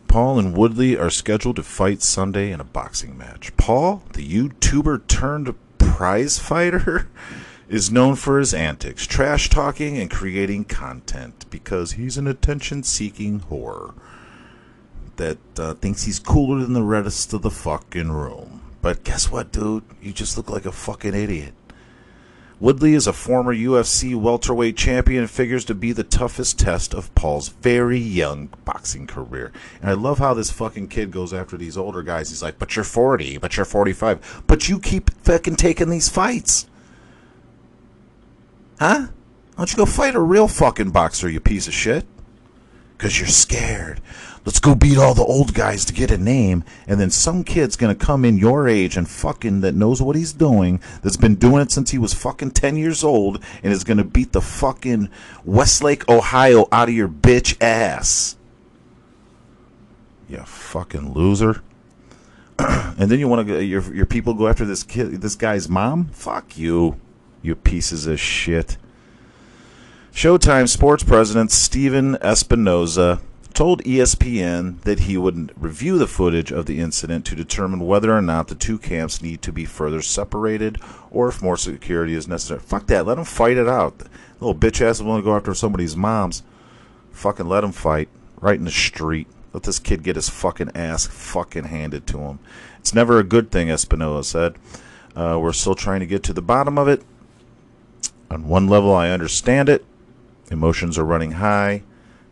Paul 0.10 0.38
and 0.38 0.54
Woodley 0.56 0.98
are 0.98 1.10
scheduled 1.10 1.56
to 1.56 1.64
fight 1.64 2.02
Sunday 2.02 2.52
in 2.52 2.60
a 2.60 2.66
boxing 2.66 3.18
match. 3.18 3.56
Paul, 3.56 4.04
the 4.12 4.28
YouTuber 4.28 5.08
turned 5.08 5.56
prize 5.78 6.38
fighter, 6.38 7.08
is 7.70 7.90
known 7.90 8.16
for 8.16 8.38
his 8.38 8.54
antics, 8.54 9.08
trash 9.08 9.50
talking, 9.50 9.98
and 9.98 10.12
creating 10.12 10.66
content 10.66 11.46
because 11.50 11.94
he's 11.94 12.18
an 12.18 12.28
attention 12.28 12.84
seeking 12.84 13.40
whore 13.40 13.94
that 15.16 15.38
uh, 15.58 15.74
thinks 15.76 16.04
he's 16.04 16.20
cooler 16.20 16.60
than 16.60 16.74
the 16.74 16.84
rest 16.84 17.32
of 17.32 17.44
the 17.44 17.50
fucking 17.50 18.12
room. 18.12 18.62
But 18.82 19.06
guess 19.06 19.32
what, 19.32 19.54
dude? 19.54 19.86
You 20.02 20.12
just 20.12 20.36
look 20.36 20.50
like 20.50 20.66
a 20.66 20.72
fucking 20.74 21.14
idiot. 21.14 21.54
Woodley 22.60 22.96
is 22.96 23.06
a 23.06 23.14
former 23.14 23.54
UFC 23.54 24.16
welterweight 24.16 24.76
champion 24.76 25.22
and 25.22 25.30
figures 25.30 25.64
to 25.66 25.76
be 25.76 25.92
the 25.92 26.04
toughest 26.04 26.58
test 26.58 26.94
of 26.94 27.14
Paul's 27.14 27.50
very 27.50 28.00
young 28.00 28.50
boxing 28.66 29.06
career. 29.06 29.52
And 29.80 29.92
I 29.92 29.94
love 29.94 30.18
how 30.18 30.34
this 30.34 30.50
fucking 30.50 30.88
kid 30.88 31.12
goes 31.12 31.34
after 31.34 31.56
these 31.56 31.78
older 31.78 32.02
guys. 32.02 32.30
He's 32.30 32.42
like, 32.42 32.58
but 32.58 32.76
you're 32.76 32.84
40, 32.84 33.38
but 33.38 33.56
you're 33.56 33.66
45, 33.66 34.44
but 34.48 34.68
you 34.68 34.80
keep 34.80 35.12
fucking 35.24 35.58
taking 35.58 35.92
these 35.92 36.10
fights. 36.10 36.66
Huh? 38.80 39.08
Why 39.56 39.56
don't 39.58 39.72
you 39.72 39.78
go 39.78 39.86
fight 39.86 40.16
a 40.16 40.20
real 40.20 40.48
fucking 40.48 40.90
boxer, 40.90 41.30
you 41.30 41.40
piece 41.40 41.68
of 41.68 41.74
shit? 41.76 42.06
Because 42.98 43.20
you're 43.20 43.28
scared. 43.28 44.02
Let's 44.48 44.60
go 44.60 44.76
beat 44.76 44.98
all 44.98 45.14
the 45.14 45.26
old 45.26 45.54
guys 45.54 45.84
to 45.84 45.94
get 45.94 46.10
a 46.10 46.18
name, 46.18 46.64
and 46.88 47.02
then 47.02 47.10
some 47.10 47.44
kid's 47.44 47.76
gonna 47.76 47.94
come 47.94 48.24
in 48.24 48.38
your 48.38 48.70
age 48.70 48.96
and 48.96 49.06
fucking 49.06 49.60
that 49.60 49.76
knows 49.76 50.02
what 50.02 50.16
he's 50.16 50.32
doing, 50.32 50.80
that's 51.02 51.18
been 51.18 51.36
doing 51.36 51.62
it 51.62 51.70
since 51.70 51.92
he 51.92 51.98
was 51.98 52.14
fucking 52.14 52.52
10 52.52 52.78
years 52.78 53.04
old, 53.04 53.44
and 53.62 53.74
is 53.74 53.84
gonna 53.84 54.06
beat 54.06 54.32
the 54.32 54.40
fucking 54.40 55.10
Westlake, 55.44 56.08
Ohio 56.08 56.66
out 56.72 56.88
of 56.88 56.96
your 56.96 57.10
bitch 57.10 57.62
ass. 57.62 58.38
You 60.30 60.38
fucking 60.38 61.12
loser. 61.12 61.62
and 62.58 63.12
then 63.12 63.20
you 63.20 63.28
want 63.28 63.46
to 63.50 63.62
your 63.66 63.94
your 63.94 64.06
people 64.06 64.34
go 64.34 64.48
after 64.48 64.64
this 64.64 64.82
kid, 64.82 65.20
this 65.20 65.36
guy's 65.36 65.68
mom? 65.68 66.06
Fuck 66.14 66.58
you, 66.58 66.96
you 67.42 67.54
pieces 67.54 68.08
of 68.08 68.18
shit. 68.18 68.78
Showtime 70.14 70.70
sports 70.70 71.04
president 71.04 71.52
Stephen 71.52 72.16
Espinoza 72.20 73.20
told 73.54 73.84
ESPN 73.84 74.82
that 74.82 75.02
he 75.02 75.18
would 75.18 75.54
review 75.62 75.98
the 75.98 76.08
footage 76.08 76.52
of 76.52 76.66
the 76.66 76.80
incident 76.80 77.26
to 77.26 77.36
determine 77.36 77.86
whether 77.86 78.16
or 78.16 78.22
not 78.22 78.48
the 78.48 78.56
two 78.56 78.78
camps 78.78 79.22
need 79.22 79.42
to 79.42 79.52
be 79.52 79.66
further 79.66 80.02
separated 80.02 80.80
or 81.12 81.30
if 81.30 81.42
more 81.42 81.58
security 81.58 82.14
is 82.14 82.28
necessary. 82.28 82.60
Fuck 82.60 82.88
that. 82.88 83.06
Let 83.06 83.16
them 83.16 83.26
fight 83.26 83.58
it 83.58 83.68
out. 83.68 84.04
Little 84.40 84.56
bitch 84.56 84.82
ass 84.82 85.02
want 85.02 85.22
to 85.22 85.26
go 85.26 85.36
after 85.36 85.54
somebody's 85.54 85.96
mom's. 85.96 86.44
Fucking 87.12 87.48
let 87.48 87.62
them 87.62 87.72
fight 87.72 88.10
right 88.40 88.58
in 88.58 88.66
the 88.66 88.72
street. 88.72 89.28
Let 89.54 89.64
this 89.64 89.80
kid 89.80 90.04
get 90.04 90.16
his 90.16 90.30
fucking 90.30 90.72
ass 90.76 91.08
fucking 91.08 91.66
handed 91.66 92.06
to 92.08 92.20
him. 92.20 92.40
It's 92.80 92.94
never 92.94 93.18
a 93.18 93.24
good 93.24 93.52
thing, 93.52 93.70
Espinoza 93.70 94.24
said. 94.24 94.56
Uh, 95.16 95.40
we're 95.42 95.54
still 95.54 95.74
trying 95.74 96.00
to 96.00 96.06
get 96.06 96.22
to 96.24 96.34
the 96.34 96.42
bottom 96.42 96.78
of 96.78 96.88
it. 96.88 97.04
On 98.30 98.48
one 98.48 98.68
level, 98.68 98.94
I 98.94 99.10
understand 99.10 99.68
it. 99.70 99.84
Emotions 100.52 100.98
are 100.98 101.04
running 101.04 101.32
high, 101.32 101.84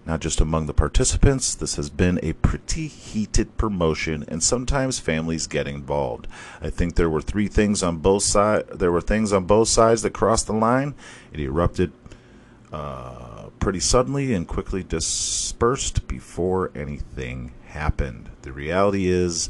not 0.06 0.20
just 0.20 0.40
among 0.40 0.68
the 0.68 0.74
participants. 0.74 1.56
This 1.56 1.76
has 1.76 1.90
been 1.90 2.20
a 2.22 2.34
pretty 2.34 2.88
heated 2.88 3.58
promotion, 3.58 4.24
and 4.28 4.44
sometimes 4.44 5.00
families 5.00 5.48
get 5.48 5.68
involved. 5.68 6.28
I 6.62 6.70
think 6.70 6.96
there 6.96 7.10
were 7.10 7.22
three 7.22 7.48
things 7.48 7.82
on 7.82 7.98
both 7.98 8.24
sides. 8.24 8.70
There 8.74 8.92
were 8.92 9.02
things 9.02 9.34
on 9.34 9.46
both 9.46 9.68
sides 9.68 10.02
that 10.04 10.14
crossed 10.14 10.48
the 10.48 10.54
line. 10.54 10.94
It 11.34 11.40
erupted 11.40 11.92
uh, 12.72 13.50
pretty 13.60 13.80
suddenly 13.80 14.34
and 14.34 14.48
quickly 14.48 14.84
dispersed 14.84 16.08
before 16.08 16.72
anything 16.76 17.54
happened. 17.68 18.30
The 18.44 18.52
reality 18.52 19.08
is 19.08 19.50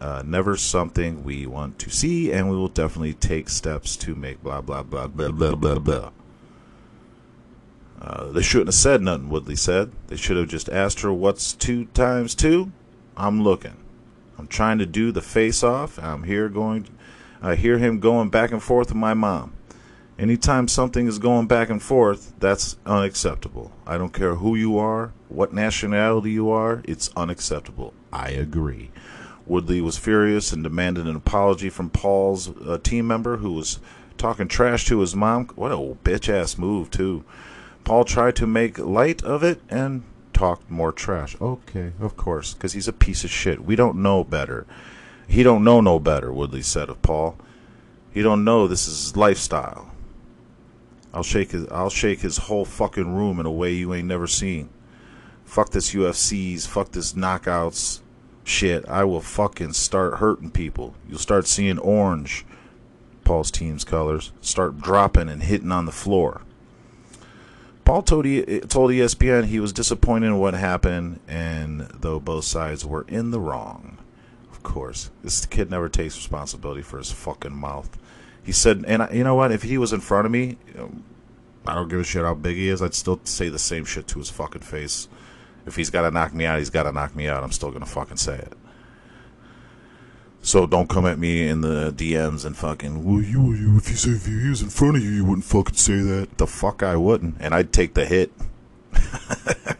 uh, 0.00 0.22
never 0.24 0.56
something 0.56 1.22
we 1.22 1.46
want 1.46 1.78
to 1.80 1.90
see, 1.90 2.32
and 2.32 2.48
we 2.50 2.56
will 2.56 2.68
definitely 2.68 3.14
take 3.14 3.48
steps 3.50 3.96
to 3.98 4.14
make 4.14 4.42
blah 4.42 4.62
blah 4.62 4.82
blah 4.82 5.06
blah 5.06 5.30
blah 5.30 5.54
blah 5.54 5.78
blah. 5.78 6.10
Uh, 8.00 8.32
they 8.32 8.42
shouldn't 8.42 8.68
have 8.68 8.74
said 8.74 9.02
nothing, 9.02 9.28
Woodley 9.28 9.56
said. 9.56 9.92
They 10.06 10.16
should 10.16 10.36
have 10.36 10.48
just 10.48 10.68
asked 10.68 11.00
her, 11.00 11.12
What's 11.12 11.52
two 11.52 11.84
times 11.86 12.34
two? 12.34 12.72
I'm 13.16 13.42
looking. 13.42 13.76
I'm 14.38 14.46
trying 14.46 14.78
to 14.78 14.86
do 14.86 15.12
the 15.12 15.20
face 15.20 15.62
off. 15.62 15.98
I'm 15.98 16.22
here 16.22 16.48
going. 16.48 16.86
I 17.42 17.56
hear 17.56 17.78
him 17.78 18.00
going 18.00 18.30
back 18.30 18.52
and 18.52 18.62
forth 18.62 18.88
with 18.88 18.96
my 18.96 19.12
mom. 19.12 19.52
Anytime 20.18 20.68
something 20.68 21.06
is 21.06 21.18
going 21.18 21.46
back 21.46 21.70
and 21.70 21.82
forth, 21.82 22.34
that's 22.38 22.76
unacceptable. 22.84 23.72
I 23.86 23.96
don't 23.96 24.12
care 24.12 24.34
who 24.34 24.54
you 24.54 24.78
are, 24.78 25.12
what 25.28 25.54
nationality 25.54 26.30
you 26.30 26.50
are, 26.50 26.82
it's 26.84 27.08
unacceptable. 27.16 27.94
I 28.12 28.28
agree. 28.28 28.90
Woodley 29.46 29.80
was 29.80 29.96
furious 29.96 30.52
and 30.52 30.62
demanded 30.62 31.06
an 31.06 31.16
apology 31.16 31.70
from 31.70 31.88
Paul's 31.88 32.50
uh, 32.60 32.78
team 32.82 33.06
member 33.06 33.38
who 33.38 33.52
was 33.52 33.80
talking 34.18 34.46
trash 34.46 34.84
to 34.86 35.00
his 35.00 35.16
mom. 35.16 35.48
What 35.54 35.72
a 35.72 35.76
bitch 35.76 36.28
ass 36.28 36.58
move, 36.58 36.90
too. 36.90 37.24
Paul 37.84 38.04
tried 38.04 38.36
to 38.36 38.46
make 38.46 38.78
light 38.78 39.22
of 39.22 39.42
it 39.42 39.60
and 39.68 40.02
talked 40.32 40.70
more 40.70 40.92
trash. 40.92 41.36
Okay, 41.40 41.92
of 42.00 42.16
course, 42.16 42.54
because 42.54 42.72
he's 42.72 42.88
a 42.88 42.92
piece 42.92 43.24
of 43.24 43.30
shit. 43.30 43.64
We 43.64 43.76
don't 43.76 43.96
know 43.96 44.24
better. 44.24 44.66
He 45.26 45.42
don't 45.42 45.64
know 45.64 45.80
no 45.80 45.98
better, 45.98 46.32
Woodley 46.32 46.62
said 46.62 46.88
of 46.88 47.02
Paul. 47.02 47.36
He 48.12 48.22
don't 48.22 48.44
know 48.44 48.66
this 48.66 48.88
is 48.88 49.04
his 49.04 49.16
lifestyle. 49.16 49.90
I'll 51.12 51.22
shake 51.22 51.50
his 51.52 51.66
I'll 51.68 51.90
shake 51.90 52.20
his 52.20 52.38
whole 52.38 52.64
fucking 52.64 53.14
room 53.14 53.40
in 53.40 53.46
a 53.46 53.50
way 53.50 53.72
you 53.72 53.92
ain't 53.94 54.08
never 54.08 54.26
seen. 54.26 54.70
Fuck 55.44 55.70
this 55.70 55.92
UFCs, 55.92 56.66
fuck 56.66 56.92
this 56.92 57.14
knockouts 57.14 58.00
shit. 58.44 58.88
I 58.88 59.04
will 59.04 59.20
fucking 59.20 59.72
start 59.72 60.16
hurting 60.16 60.50
people. 60.50 60.94
You'll 61.08 61.18
start 61.18 61.46
seeing 61.46 61.78
orange, 61.78 62.44
Paul's 63.24 63.50
team's 63.50 63.84
colors, 63.84 64.32
start 64.40 64.80
dropping 64.80 65.28
and 65.28 65.42
hitting 65.42 65.72
on 65.72 65.86
the 65.86 65.92
floor. 65.92 66.42
Paul 67.90 68.02
told, 68.02 68.24
told 68.24 68.92
ESPN 68.92 69.46
he 69.46 69.58
was 69.58 69.72
disappointed 69.72 70.28
in 70.28 70.38
what 70.38 70.54
happened, 70.54 71.18
and 71.26 71.80
though 71.92 72.20
both 72.20 72.44
sides 72.44 72.86
were 72.86 73.04
in 73.08 73.32
the 73.32 73.40
wrong, 73.40 73.98
of 74.52 74.62
course, 74.62 75.10
this 75.24 75.44
kid 75.44 75.72
never 75.72 75.88
takes 75.88 76.14
responsibility 76.14 76.82
for 76.82 76.98
his 76.98 77.10
fucking 77.10 77.52
mouth. 77.52 77.98
He 78.44 78.52
said, 78.52 78.84
and 78.86 79.02
I, 79.02 79.10
you 79.10 79.24
know 79.24 79.34
what? 79.34 79.50
If 79.50 79.64
he 79.64 79.76
was 79.76 79.92
in 79.92 79.98
front 79.98 80.24
of 80.24 80.30
me, 80.30 80.56
I 81.66 81.74
don't 81.74 81.88
give 81.88 81.98
a 81.98 82.04
shit 82.04 82.22
how 82.22 82.34
big 82.34 82.58
he 82.58 82.68
is. 82.68 82.80
I'd 82.80 82.94
still 82.94 83.18
say 83.24 83.48
the 83.48 83.58
same 83.58 83.84
shit 83.84 84.06
to 84.06 84.20
his 84.20 84.30
fucking 84.30 84.62
face. 84.62 85.08
If 85.66 85.74
he's 85.74 85.90
got 85.90 86.02
to 86.02 86.12
knock 86.12 86.32
me 86.32 86.46
out, 86.46 86.60
he's 86.60 86.70
got 86.70 86.84
to 86.84 86.92
knock 86.92 87.16
me 87.16 87.26
out. 87.26 87.42
I'm 87.42 87.50
still 87.50 87.72
gonna 87.72 87.86
fucking 87.86 88.18
say 88.18 88.36
it. 88.36 88.52
So 90.42 90.66
don't 90.66 90.88
come 90.88 91.04
at 91.06 91.18
me 91.18 91.46
in 91.48 91.60
the 91.60 91.92
DMs 91.92 92.44
and 92.46 92.56
fucking. 92.56 93.04
Well, 93.04 93.22
you, 93.22 93.52
you 93.52 93.76
if 93.76 93.90
you 93.90 93.96
say 93.96 94.10
if 94.12 94.24
he 94.26 94.48
was 94.48 94.62
in 94.62 94.70
front 94.70 94.96
of 94.96 95.02
you, 95.04 95.10
you 95.10 95.24
wouldn't 95.24 95.44
fucking 95.44 95.74
say 95.74 96.00
that. 96.00 96.38
The 96.38 96.46
fuck 96.46 96.82
I 96.82 96.96
wouldn't, 96.96 97.36
and 97.40 97.54
I'd 97.54 97.72
take 97.72 97.94
the 97.94 98.06
hit. 98.06 98.32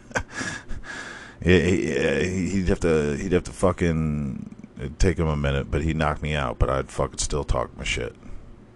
He- 1.43 1.87
he- 1.95 2.51
he'd 2.51 2.69
have 2.69 2.81
to. 2.81 3.17
He'd 3.17 3.33
have 3.33 3.45
to 3.45 3.51
fucking. 3.51 4.55
It'd 4.79 4.99
take 4.99 5.19
him 5.19 5.27
a 5.27 5.37
minute, 5.39 5.71
but 5.71 5.83
he'd 5.83 5.97
knock 5.97 6.21
me 6.21 6.35
out. 6.35 6.59
But 6.59 6.69
I'd 6.69 6.91
fucking 6.91 7.17
still 7.19 7.45
talk 7.45 7.75
my 7.79 7.85
shit. 7.85 8.15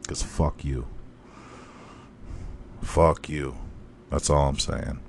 Cause 0.09 0.23
fuck 0.23 0.65
you. 0.65 0.87
Fuck 2.81 3.29
you. 3.29 3.57
That's 4.11 4.31
all 4.31 4.49
I'm 4.49 4.59
saying. 4.59 5.01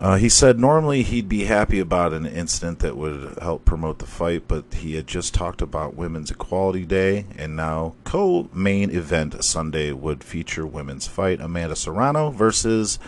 Uh, 0.00 0.16
he 0.16 0.28
said 0.28 0.58
normally 0.58 1.02
he'd 1.02 1.28
be 1.28 1.44
happy 1.44 1.78
about 1.78 2.12
an 2.12 2.26
incident 2.26 2.80
that 2.80 2.96
would 2.96 3.38
help 3.40 3.64
promote 3.64 4.00
the 4.00 4.06
fight, 4.06 4.46
but 4.48 4.64
he 4.74 4.96
had 4.96 5.06
just 5.06 5.32
talked 5.32 5.62
about 5.62 5.94
Women's 5.94 6.30
Equality 6.30 6.84
Day, 6.84 7.26
and 7.38 7.56
now 7.56 7.94
co-main 8.04 8.90
event 8.90 9.42
Sunday 9.44 9.92
would 9.92 10.24
feature 10.24 10.66
women's 10.66 11.06
fight 11.06 11.40
Amanda 11.40 11.76
Serrano 11.76 12.30
versus 12.30 12.98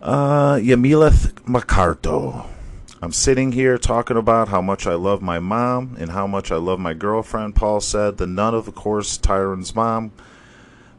uh, 0.00 0.54
Yamileth. 0.54 1.32
I'm 3.00 3.12
sitting 3.12 3.52
here 3.52 3.78
talking 3.78 4.16
about 4.16 4.48
how 4.48 4.60
much 4.60 4.86
I 4.86 4.94
love 4.94 5.22
my 5.22 5.38
mom 5.38 5.96
and 6.00 6.10
how 6.10 6.26
much 6.26 6.50
I 6.50 6.56
love 6.56 6.80
my 6.80 6.94
girlfriend, 6.94 7.54
Paul 7.54 7.80
said. 7.80 8.16
The 8.16 8.26
nun, 8.26 8.54
of 8.54 8.74
course, 8.74 9.16
Tyron's 9.16 9.74
mom. 9.74 10.10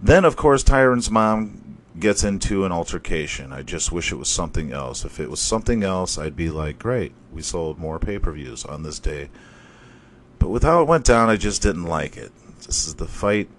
Then, 0.02 0.24
of 0.24 0.38
course, 0.38 0.64
Tyron's 0.64 1.12
mom 1.12 1.69
gets 1.98 2.24
into 2.24 2.66
an 2.66 2.72
altercation. 2.72 3.52
I 3.52 3.62
just 3.62 3.92
wish 3.92 4.12
it 4.12 4.18
was 4.18 4.30
something 4.30 4.72
else. 4.72 5.06
If 5.06 5.20
it 5.20 5.30
was 5.30 5.40
something 5.40 5.84
else, 5.84 6.18
I'd 6.18 6.36
be 6.36 6.50
like, 6.50 6.80
great, 6.80 7.14
we 7.32 7.42
sold 7.42 7.80
more 7.80 8.00
pay 8.00 8.20
per 8.20 8.32
views 8.32 8.66
on 8.66 8.84
this 8.84 9.00
day. 9.00 9.30
But 10.38 10.50
with 10.50 10.64
how 10.64 10.82
it 10.82 10.88
went 10.88 11.06
down, 11.06 11.30
I 11.30 11.36
just 11.36 11.62
didn't 11.62 11.86
like 11.86 12.16
it. 12.16 12.32
This 12.66 12.88
is 12.88 12.96
the 12.96 13.08
fight. 13.08 13.50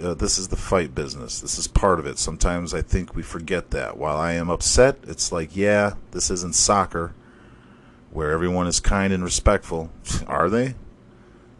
Uh, 0.00 0.12
this 0.12 0.38
is 0.38 0.48
the 0.48 0.56
fight 0.56 0.94
business. 0.94 1.40
This 1.40 1.58
is 1.58 1.66
part 1.66 1.98
of 1.98 2.06
it. 2.06 2.18
Sometimes 2.18 2.74
I 2.74 2.82
think 2.82 3.14
we 3.14 3.22
forget 3.22 3.70
that. 3.70 3.96
While 3.96 4.18
I 4.18 4.32
am 4.32 4.50
upset, 4.50 4.98
it's 5.04 5.32
like, 5.32 5.56
yeah, 5.56 5.94
this 6.10 6.30
isn't 6.30 6.54
soccer 6.54 7.14
where 8.10 8.30
everyone 8.30 8.66
is 8.66 8.80
kind 8.80 9.12
and 9.12 9.24
respectful. 9.24 9.90
Are 10.26 10.50
they? 10.50 10.74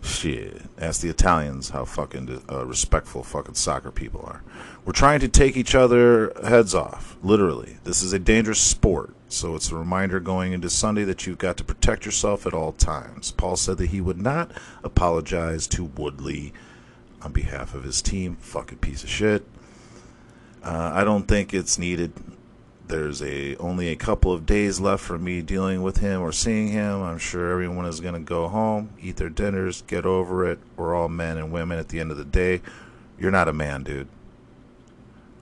Shit. 0.03 0.63
Ask 0.79 1.01
the 1.01 1.09
Italians 1.09 1.71
how 1.71 1.85
fucking 1.85 2.43
uh, 2.51 2.67
respectful 2.67 3.23
fucking 3.23 3.55
soccer 3.55 3.91
people 3.91 4.23
are. 4.27 4.43
We're 4.85 4.93
trying 4.93 5.21
to 5.21 5.29
take 5.29 5.57
each 5.57 5.75
other 5.75 6.33
heads 6.43 6.75
off, 6.75 7.17
literally. 7.23 7.77
This 7.85 8.03
is 8.03 8.15
a 8.15 8.19
dangerous 8.19 8.61
sport, 8.61 9.15
so 9.29 9.55
it's 9.55 9.71
a 9.71 9.77
reminder 9.77 10.21
going 10.21 10.53
into 10.55 10.71
Sunday 10.71 11.05
that 11.05 11.27
you've 11.27 11.39
got 11.39 11.59
to 11.59 11.65
protect 11.65 12.07
yourself 12.07 12.47
at 12.47 12.55
all 12.55 12.73
times. 12.73 13.31
Paul 13.31 13.57
said 13.57 13.77
that 13.77 13.91
he 13.91 14.01
would 14.01 14.21
not 14.21 14.51
apologize 14.83 15.67
to 15.69 15.85
Woodley 15.85 16.55
on 17.21 17.33
behalf 17.33 17.75
of 17.75 17.85
his 17.85 18.01
team. 18.01 18.37
Fucking 18.37 18.79
piece 18.79 19.05
of 19.05 19.11
shit. 19.11 19.45
Uh, 20.63 20.93
I 20.95 21.05
don't 21.05 21.29
think 21.29 21.53
it's 21.53 21.79
needed. 21.79 22.13
There's 22.87 23.23
a 23.23 23.57
only 23.57 23.89
a 23.89 23.97
couple 23.97 24.33
of 24.33 24.47
days 24.47 24.81
left 24.81 25.05
for 25.05 25.19
me 25.19 25.43
dealing 25.43 25.83
with 25.83 25.99
him 25.99 26.23
or 26.23 26.33
seeing 26.33 26.69
him. 26.69 27.03
I'm 27.03 27.19
sure 27.19 27.53
everyone 27.53 27.85
is 27.85 28.01
going 28.01 28.15
to 28.15 28.21
go 28.21 28.49
home, 28.49 28.91
eat 29.01 29.17
their 29.17 29.29
dinners, 29.29 29.83
get 29.83 30.07
over 30.07 30.51
it. 30.51 30.59
We're 30.77 30.95
all 30.95 31.09
men 31.09 31.37
and 31.37 31.53
women 31.53 31.79
at 31.79 31.89
the 31.89 32.01
end 32.01 32.11
of 32.11 32.17
the 32.17 32.25
day. 32.25 32.63
You're 33.19 33.31
not 33.31 33.47
a 33.47 33.53
man, 33.53 33.85
dude. 33.85 34.09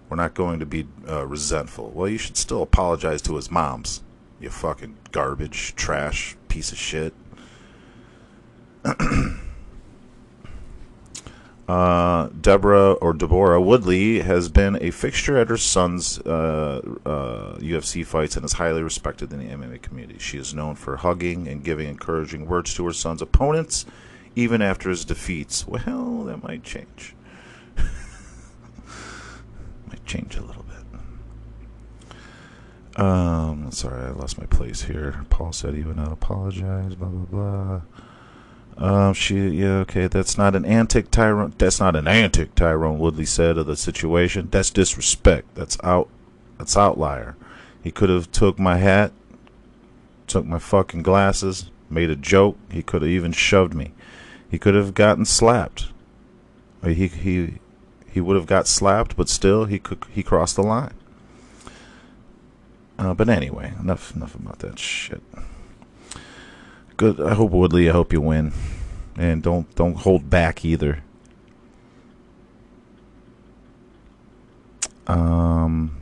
We're 0.09 0.17
not 0.17 0.35
going 0.35 0.59
to 0.61 0.67
be 0.67 0.87
uh, 1.09 1.27
resentful. 1.27 1.91
Well, 1.95 2.09
you 2.09 2.19
should 2.19 2.37
still 2.37 2.63
apologize 2.63 3.23
to 3.23 3.37
his 3.37 3.51
moms. 3.51 4.03
You 4.41 4.51
fucking 4.51 4.97
garbage, 5.13 5.75
trash, 5.75 6.37
piece 6.49 6.73
of 6.73 6.79
shit. 6.79 7.15
Uh, 11.69 12.31
Deborah 12.41 12.93
or 12.95 13.13
Deborah 13.13 13.61
Woodley 13.61 14.21
has 14.21 14.49
been 14.49 14.79
a 14.81 14.91
fixture 14.91 15.37
at 15.37 15.51
her 15.51 15.59
son's 15.59 16.19
uh, 16.21 16.81
uh, 17.05 17.59
UFC 17.59 18.07
fights 18.07 18.37
and 18.37 18.45
is 18.47 18.55
highly 18.55 18.83
respected 18.83 19.31
in 19.35 19.39
the 19.39 19.55
MMA 19.55 19.83
community. 19.83 20.19
She 20.19 20.39
is 20.39 20.55
known 20.55 20.77
for 20.77 20.97
hugging 20.97 21.47
and 21.47 21.63
giving 21.63 21.87
encouraging 21.87 22.47
words 22.47 22.73
to 22.77 22.87
her 22.87 22.95
son's 22.95 23.21
opponents, 23.21 23.85
even 24.35 24.63
after 24.63 24.89
his 24.89 25.05
defeats. 25.05 25.69
Well, 25.69 26.25
that 26.25 26.43
might 26.43 26.63
change. 26.65 27.15
Might 29.89 30.05
change 30.07 30.37
a 30.37 30.43
little 30.43 30.63
bit. 30.65 30.75
Um, 33.01 33.71
sorry, 33.71 34.07
I 34.07 34.11
lost 34.11 34.39
my 34.39 34.47
place 34.47 34.83
here. 34.83 35.25
Paul 35.31 35.53
said 35.53 35.75
he 35.75 35.83
would 35.83 35.97
not 35.97 36.11
apologize. 36.11 36.95
Blah 36.95 37.09
blah 37.09 37.27
blah. 37.27 37.81
Um, 38.79 39.13
she, 39.13 39.49
yeah, 39.49 39.79
okay, 39.79 40.07
that's 40.07 40.39
not 40.39 40.55
an 40.55 40.65
antic 40.65 41.11
Tyron. 41.11 41.53
That's 41.59 41.81
not 41.81 41.97
an 41.97 42.07
antic 42.07 42.55
Tyron 42.55 42.99
Woodley 42.99 43.25
said 43.25 43.59
of 43.59 43.67
the 43.67 43.77
situation. 43.77 44.49
That's 44.51 44.71
disrespect. 44.71 45.55
That's 45.55 45.77
out. 45.83 46.09
That's 46.59 46.77
outlier. 46.77 47.37
He 47.83 47.91
could 47.91 48.09
have 48.09 48.31
took 48.31 48.59
my 48.59 48.79
hat, 48.79 49.13
took 50.27 50.45
my 50.45 50.59
fucking 50.59 51.03
glasses, 51.03 51.71
made 51.91 52.11
a 52.11 52.17
joke. 52.17 52.57
He 52.71 52.83
could 52.83 53.03
have 53.03 53.11
even 53.11 53.33
shoved 53.33 53.75
me. 53.75 53.93
He 54.51 54.59
could 54.59 54.75
have 54.75 54.95
gotten 54.95 55.25
slapped. 55.25 55.89
He 56.85 57.09
he 57.09 57.59
he 58.11 58.21
would 58.21 58.37
have 58.37 58.47
got 58.47 58.67
slapped, 58.67 59.17
but 59.17 59.29
still 59.29 59.65
he 59.65 59.79
could 59.79 60.05
he 60.11 60.23
crossed 60.23 60.57
the 60.57 60.63
line. 60.63 60.95
Uh, 62.99 63.15
but 63.15 63.29
anyway, 63.29 63.75
enough 63.81 64.15
enough 64.15 64.35
about 64.35 64.59
that 64.61 64.79
shit 64.79 65.23
good. 66.99 67.21
I 67.21 67.33
hope 67.35 67.53
Woodley. 67.53 67.89
I 67.89 67.93
hope 67.93 68.13
you 68.13 68.21
win, 68.21 68.53
and 69.17 69.43
don't 69.43 69.75
don't 69.75 69.97
hold 69.97 70.29
back 70.29 70.65
either. 70.67 71.03
Um. 75.07 75.95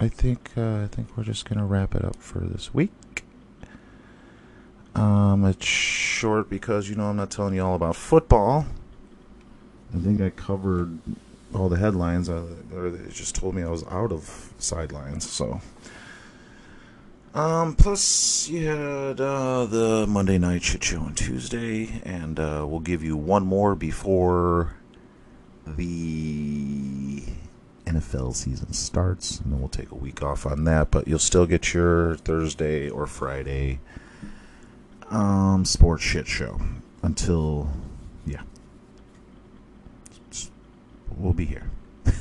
I 0.00 0.06
think 0.06 0.52
uh, 0.56 0.82
I 0.84 0.86
think 0.86 1.16
we're 1.16 1.24
just 1.24 1.48
gonna 1.48 1.66
wrap 1.66 1.96
it 1.96 2.04
up 2.04 2.16
for 2.16 2.38
this 2.38 2.72
week. 2.72 3.24
Um, 4.98 5.44
it's 5.44 5.64
short 5.64 6.50
because 6.50 6.90
you 6.90 6.96
know 6.96 7.04
I'm 7.04 7.16
not 7.16 7.30
telling 7.30 7.54
you 7.54 7.64
all 7.64 7.76
about 7.76 7.94
football. 7.94 8.66
I 9.94 9.98
think 9.98 10.20
I 10.20 10.30
covered 10.30 10.98
all 11.54 11.68
the 11.68 11.78
headlines. 11.78 12.28
Uh, 12.28 12.44
or 12.74 12.90
they 12.90 13.08
just 13.12 13.36
told 13.36 13.54
me 13.54 13.62
I 13.62 13.68
was 13.68 13.84
out 13.84 14.10
of 14.10 14.52
sidelines. 14.58 15.30
So, 15.30 15.60
um, 17.32 17.76
plus 17.76 18.48
you 18.48 18.66
had 18.66 19.20
uh, 19.20 19.66
the 19.66 20.06
Monday 20.08 20.36
night 20.36 20.64
shit 20.64 20.82
show 20.82 21.00
on 21.00 21.14
Tuesday, 21.14 22.00
and 22.04 22.40
uh, 22.40 22.66
we'll 22.68 22.80
give 22.80 23.04
you 23.04 23.16
one 23.16 23.46
more 23.46 23.76
before 23.76 24.74
the 25.64 27.22
NFL 27.86 28.34
season 28.34 28.72
starts, 28.72 29.38
and 29.38 29.52
then 29.52 29.60
we'll 29.60 29.68
take 29.68 29.92
a 29.92 29.96
week 29.96 30.24
off 30.24 30.44
on 30.44 30.64
that. 30.64 30.90
But 30.90 31.06
you'll 31.06 31.20
still 31.20 31.46
get 31.46 31.72
your 31.72 32.16
Thursday 32.16 32.90
or 32.90 33.06
Friday 33.06 33.78
um, 35.10 35.64
sports 35.64 36.02
shit 36.02 36.26
show 36.26 36.60
until, 37.02 37.70
yeah, 38.26 38.42
we'll 41.16 41.32
be 41.32 41.44
here. 41.44 41.70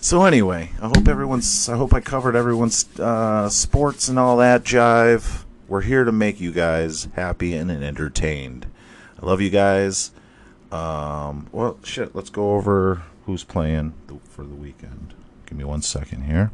so 0.00 0.24
anyway, 0.24 0.70
I 0.80 0.86
hope 0.86 1.08
everyone's. 1.08 1.68
I 1.68 1.76
hope 1.76 1.92
I 1.92 2.00
covered 2.00 2.36
everyone's 2.36 2.98
uh, 2.98 3.48
sports 3.48 4.08
and 4.08 4.18
all 4.18 4.36
that 4.38 4.64
jive. 4.64 5.44
We're 5.68 5.82
here 5.82 6.04
to 6.04 6.12
make 6.12 6.40
you 6.40 6.52
guys 6.52 7.08
happy 7.14 7.54
and 7.54 7.70
entertained. 7.70 8.66
I 9.20 9.26
love 9.26 9.40
you 9.40 9.50
guys. 9.50 10.12
Um, 10.72 11.48
well, 11.52 11.78
shit. 11.82 12.14
Let's 12.14 12.30
go 12.30 12.52
over 12.54 13.02
who's 13.26 13.44
playing 13.44 13.92
for 14.30 14.44
the 14.44 14.54
weekend. 14.54 15.14
Give 15.46 15.58
me 15.58 15.64
one 15.64 15.82
second 15.82 16.22
here, 16.22 16.50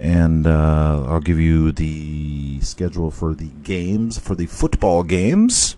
and 0.00 0.46
uh, 0.46 1.04
I'll 1.06 1.20
give 1.20 1.38
you 1.38 1.72
the 1.72 2.58
schedule 2.62 3.10
for 3.10 3.34
the 3.34 3.50
games 3.62 4.18
for 4.18 4.34
the 4.34 4.46
football 4.46 5.02
games 5.02 5.76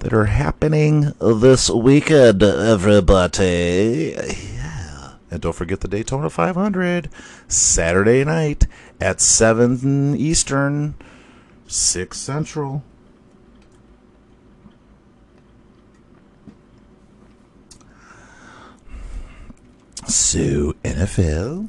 that 0.00 0.12
are 0.12 0.24
happening 0.26 1.12
this 1.20 1.70
weekend. 1.70 2.42
Everybody, 2.42 4.14
yeah. 4.54 5.12
And 5.30 5.40
don't 5.40 5.54
forget 5.54 5.80
the 5.80 5.88
Daytona 5.88 6.28
500 6.28 7.08
Saturday 7.46 8.24
night 8.24 8.66
at 9.00 9.20
seven 9.20 10.16
Eastern, 10.16 10.96
six 11.68 12.18
Central. 12.18 12.82
So, 20.08 20.72
NFL. 20.84 21.68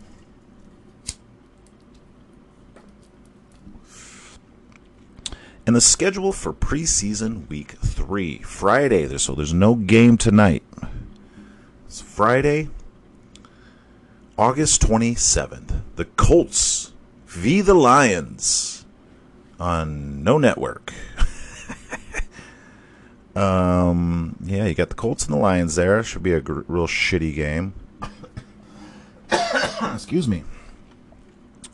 And 5.68 5.76
the 5.76 5.82
schedule 5.82 6.32
for 6.32 6.53
preseason 6.53 7.47
week 7.49 7.74
three. 7.84 8.38
Friday, 8.39 9.05
there- 9.05 9.18
so 9.20 9.36
there's 9.36 9.53
no 9.53 9.76
game 9.76 10.15
tonight. 10.18 10.63
It's 11.86 11.99
Friday, 11.99 12.70
August 14.38 14.82
27th. 14.82 15.82
The 15.97 16.05
Colts 16.05 16.93
v. 17.26 17.59
the 17.59 17.74
Lions 17.74 18.86
on 19.59 20.24
no 20.24 20.38
network. 20.38 20.93
um, 23.36 24.38
yeah, 24.43 24.65
you 24.68 24.74
got 24.74 24.88
the 24.89 24.95
Colts 24.95 25.26
and 25.26 25.34
the 25.34 25.39
Lions 25.39 25.76
there. 25.76 26.01
Should 26.01 26.24
be 26.24 26.32
a 26.34 26.39
gr- 26.39 26.61
real 26.68 26.88
shitty 26.88 27.36
game. 27.36 27.74
Excuse 29.93 30.30
me. 30.30 30.45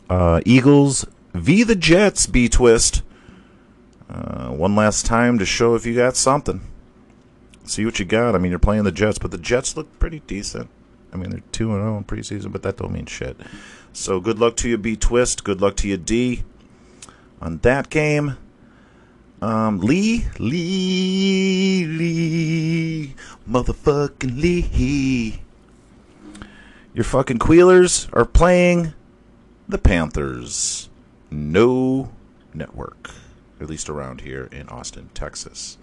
Uh, 0.10 0.42
Eagles 0.46 1.06
v 1.36 1.62
the 1.64 1.76
Jets. 1.76 2.26
B 2.26 2.50
twist. 2.50 3.04
Uh, 4.10 4.50
one 4.50 4.76
last 4.76 5.06
time 5.06 5.40
to 5.40 5.46
show 5.46 5.76
if 5.76 5.86
you 5.86 5.96
got 5.96 6.16
something. 6.16 6.62
See 7.66 7.86
what 7.86 8.00
you 8.00 8.06
got. 8.06 8.36
I 8.36 8.38
mean, 8.38 8.52
you're 8.52 8.60
playing 8.60 8.84
the 8.84 8.92
Jets, 8.92 9.18
but 9.18 9.32
the 9.32 9.38
Jets 9.38 9.78
look 9.78 9.98
pretty 10.00 10.20
decent. 10.28 10.70
I 11.14 11.18
mean, 11.18 11.30
they're 11.30 11.44
two 11.52 11.72
and 11.72 11.82
zero 11.82 11.98
in 11.98 12.04
preseason, 12.04 12.52
but 12.52 12.64
that 12.64 12.78
don't 12.78 12.92
mean 12.92 13.06
shit. 13.06 13.38
So 13.94 14.20
good 14.20 14.40
luck 14.40 14.56
to 14.58 14.70
you, 14.70 14.78
B 14.78 14.96
twist. 14.96 15.44
Good 15.44 15.62
luck 15.62 15.76
to 15.78 15.88
you, 15.88 15.98
D. 15.98 16.44
On 17.42 17.60
that 17.60 17.90
game. 17.90 18.38
Um, 19.42 19.80
Lee, 19.80 20.26
Lee, 20.40 21.86
Lee, 21.86 23.16
motherfucking 23.50 24.42
Lee. 24.42 25.42
Your 26.94 27.04
fucking 27.04 27.40
Queelers 27.40 28.08
are 28.14 28.24
playing 28.24 28.94
the 29.68 29.78
Panthers. 29.78 30.90
No 31.30 32.14
network, 32.54 33.12
at 33.64 33.70
least 33.70 33.90
around 33.90 34.22
here 34.22 34.50
in 34.52 34.68
Austin, 34.70 35.10
Texas. 35.14 35.78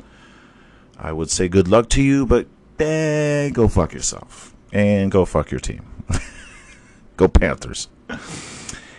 I 0.99 1.13
would 1.13 1.31
say 1.31 1.49
good 1.49 1.67
luck 1.67 1.89
to 1.91 2.03
you, 2.03 2.27
but 2.27 2.47
eh, 2.79 3.49
go 3.51 3.67
fuck 3.67 3.95
yourself. 3.95 4.55
And 4.73 5.11
go 5.11 5.25
fuck 5.25 5.51
your 5.51 5.61
team. 5.61 6.05
go 7.17 7.27
Panthers. 7.27 7.89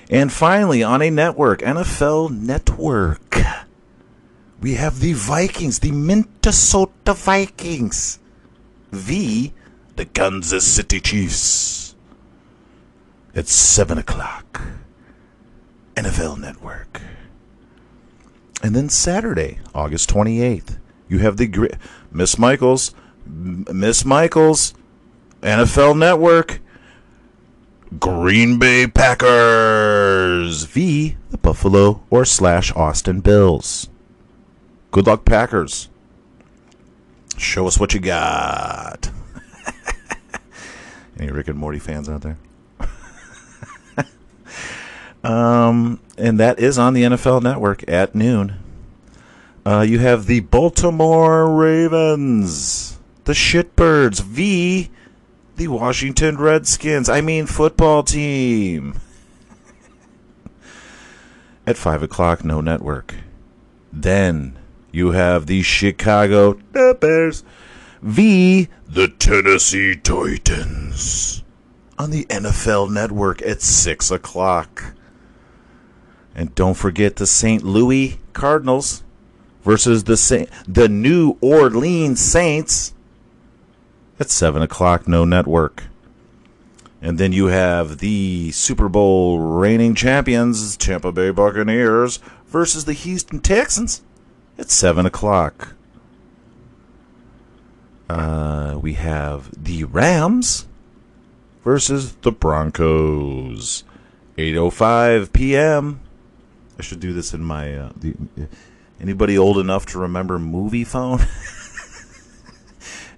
And 0.09 0.31
finally, 0.31 0.83
on 0.83 1.01
a 1.01 1.09
network, 1.09 1.61
NFL 1.61 2.31
Network, 2.31 3.37
we 4.59 4.73
have 4.73 4.99
the 4.99 5.13
Vikings, 5.13 5.79
the 5.79 5.91
Minnesota 5.91 7.13
Vikings, 7.13 8.19
v. 8.91 9.53
the 9.95 10.05
Kansas 10.05 10.67
City 10.67 10.99
Chiefs. 10.99 11.95
It's 13.33 13.53
7 13.53 13.97
o'clock. 13.97 14.61
NFL 15.95 16.39
Network. 16.39 17.01
And 18.63 18.75
then 18.75 18.89
Saturday, 18.89 19.59
August 19.73 20.09
28th, 20.09 20.77
you 21.07 21.19
have 21.19 21.37
the 21.37 21.77
Miss 22.11 22.37
Michaels, 22.37 22.93
Miss 23.25 24.05
Michaels, 24.05 24.73
NFL 25.41 25.97
Network, 25.97 26.59
Green 27.99 28.59
Bay 28.59 28.87
Packers 28.87 30.63
v. 30.63 31.17
the 31.29 31.37
Buffalo 31.37 32.03
or 32.09 32.23
slash 32.23 32.71
Austin 32.73 33.19
Bills. 33.19 33.89
Good 34.91 35.07
luck, 35.07 35.25
Packers. 35.25 35.89
Show 37.37 37.65
us 37.65 37.79
what 37.79 37.93
you 37.93 37.99
got. 37.99 39.09
Any 41.19 41.31
Rick 41.31 41.47
and 41.47 41.57
Morty 41.57 41.79
fans 41.79 42.07
out 42.07 42.21
there? 42.21 42.37
um, 45.23 45.99
and 46.21 46.39
that 46.39 46.59
is 46.59 46.77
on 46.77 46.93
the 46.93 47.03
NFL 47.03 47.41
Network 47.41 47.83
at 47.89 48.13
noon. 48.13 48.57
Uh, 49.65 49.81
you 49.81 49.99
have 49.99 50.25
the 50.25 50.39
Baltimore 50.41 51.51
Ravens, 51.51 52.99
the 53.25 53.33
Shitbirds 53.33 54.21
v. 54.21 54.89
the 55.55 55.67
Washington 55.67 56.37
Redskins. 56.37 57.09
I 57.09 57.21
mean, 57.21 57.45
football 57.45 58.03
team. 58.03 58.99
At 61.67 61.77
5 61.77 62.03
o'clock, 62.03 62.43
no 62.43 62.59
network. 62.59 63.13
Then 63.93 64.57
you 64.91 65.11
have 65.11 65.45
the 65.45 65.61
Chicago 65.61 66.53
Bears 66.73 67.43
v. 68.01 68.67
the 68.87 69.07
Tennessee 69.07 69.95
Titans 69.95 71.43
on 71.99 72.09
the 72.09 72.25
NFL 72.25 72.91
Network 72.91 73.43
at 73.43 73.61
6 73.61 74.09
o'clock. 74.09 74.95
And 76.33 76.55
don't 76.55 76.75
forget 76.75 77.17
the 77.17 77.27
St. 77.27 77.63
Louis 77.63 78.19
Cardinals 78.33 79.03
versus 79.63 80.05
the 80.05 80.17
Sa- 80.17 80.45
the 80.67 80.87
New 80.87 81.37
Orleans 81.41 82.19
Saints 82.19 82.93
at 84.19 84.29
7 84.29 84.61
o'clock, 84.61 85.07
no 85.07 85.25
network. 85.25 85.83
And 87.01 87.17
then 87.17 87.33
you 87.33 87.47
have 87.47 87.97
the 87.97 88.51
Super 88.51 88.87
Bowl 88.87 89.39
reigning 89.39 89.95
champions, 89.95 90.77
Tampa 90.77 91.11
Bay 91.11 91.31
Buccaneers, 91.31 92.19
versus 92.45 92.85
the 92.85 92.93
Houston 92.93 93.39
Texans 93.39 94.03
at 94.59 94.69
7 94.69 95.05
o'clock. 95.05 95.73
Uh, 98.07 98.77
we 98.79 98.93
have 98.93 99.49
the 99.63 99.85
Rams 99.85 100.67
versus 101.63 102.13
the 102.21 102.31
Broncos. 102.31 103.83
8:05 104.37 105.33
p.m. 105.33 106.01
I 106.81 106.83
should 106.83 106.99
do 106.99 107.13
this 107.13 107.31
in 107.31 107.43
my. 107.43 107.75
Uh, 107.75 107.91
the, 107.95 108.15
anybody 108.99 109.37
old 109.37 109.59
enough 109.59 109.85
to 109.87 109.99
remember 109.99 110.39
movie 110.39 110.83
phone? 110.83 111.19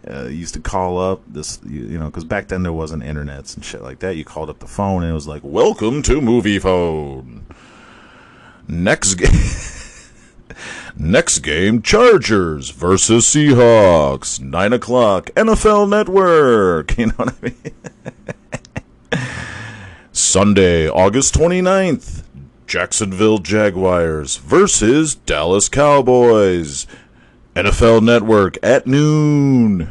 uh, 0.10 0.26
used 0.26 0.54
to 0.56 0.60
call 0.60 1.00
up 1.00 1.22
this, 1.26 1.62
you, 1.66 1.84
you 1.84 1.98
know, 1.98 2.08
because 2.08 2.26
back 2.26 2.50
then 2.50 2.64
there 2.64 2.74
wasn't 2.74 3.04
internets 3.04 3.56
and 3.56 3.64
shit 3.64 3.82
like 3.82 4.00
that. 4.00 4.18
You 4.18 4.26
called 4.26 4.50
up 4.50 4.60
the 4.60 4.68
phone 4.68 5.04
and 5.04 5.12
it 5.12 5.14
was 5.14 5.28
like, 5.28 5.44
"Welcome 5.46 6.02
to 6.02 6.20
movie 6.20 6.60
phone." 6.60 7.46
Next 8.68 9.16
game. 9.16 9.32
Next 10.98 11.40
game, 11.40 11.82
Chargers 11.82 12.72
versus 12.72 13.26
Seahawks. 13.26 14.42
Nine 14.42 14.74
o'clock, 14.74 15.28
NFL 15.38 15.90
Network. 15.90 16.98
You 17.04 17.06
know 17.06 17.14
what 17.16 17.34
I 17.42 17.46
mean? 17.46 17.72
Sunday, 20.12 20.90
August 20.90 21.34
29th, 21.36 22.23
Jacksonville 22.74 23.38
Jaguars 23.38 24.38
versus 24.38 25.14
Dallas 25.14 25.70
Cowboys. 25.70 26.88
NFL 27.56 28.02
Network 28.02 28.58
at 28.64 28.88
noon. 28.88 29.88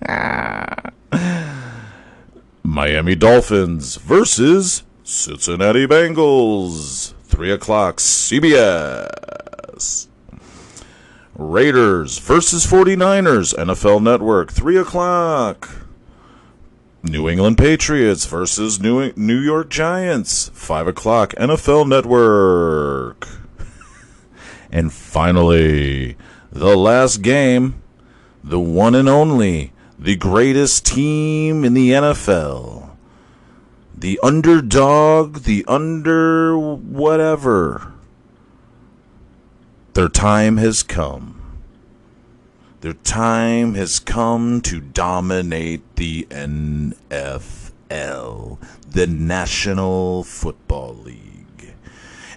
Miami 2.62 3.16
Dolphins 3.16 3.96
versus 3.96 4.84
Cincinnati 5.02 5.88
Bengals. 5.88 7.14
3 7.24 7.50
o'clock 7.50 7.96
CBS. 7.96 9.08
Raiders 11.34 12.20
versus 12.20 12.64
49ers. 12.64 13.52
NFL 13.56 14.04
Network. 14.04 14.52
3 14.52 14.76
o'clock. 14.76 15.85
New 17.06 17.28
England 17.28 17.58
Patriots 17.58 18.26
versus 18.26 18.80
New, 18.80 19.12
New 19.16 19.38
York 19.38 19.70
Giants. 19.70 20.50
5 20.52 20.86
o'clock. 20.88 21.32
NFL 21.34 21.88
Network. 21.88 23.28
And 24.72 24.92
finally, 24.92 26.16
the 26.50 26.76
last 26.76 27.22
game, 27.22 27.80
the 28.42 28.58
one 28.58 28.94
and 28.94 29.08
only, 29.08 29.72
the 29.98 30.16
greatest 30.16 30.84
team 30.84 31.64
in 31.64 31.72
the 31.72 31.90
NFL. 31.92 32.90
The 33.96 34.18
underdog, 34.22 35.44
the 35.44 35.64
under 35.66 36.58
whatever. 36.58 37.92
Their 39.94 40.08
time 40.08 40.58
has 40.58 40.82
come. 40.82 41.35
Their 42.86 42.94
time 42.94 43.74
has 43.74 43.98
come 43.98 44.60
to 44.60 44.80
dominate 44.80 45.96
the 45.96 46.22
NFL, 46.30 48.58
the 48.88 49.08
National 49.08 50.22
Football 50.22 50.94
League 50.94 51.74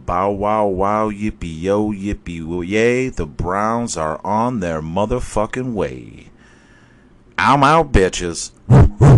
Bow 0.05 0.31
wow 0.31 0.65
wow 0.67 1.09
yippee 1.09 1.61
yo 1.61 1.91
yippee 1.91 2.43
wo 2.45 2.61
yay. 2.61 3.09
The 3.09 3.25
Browns 3.25 3.97
are 3.97 4.19
on 4.25 4.59
their 4.59 4.81
motherfucking 4.81 5.73
way. 5.73 6.27
I'm 7.37 7.63
out, 7.63 7.91
bitches. 7.91 8.51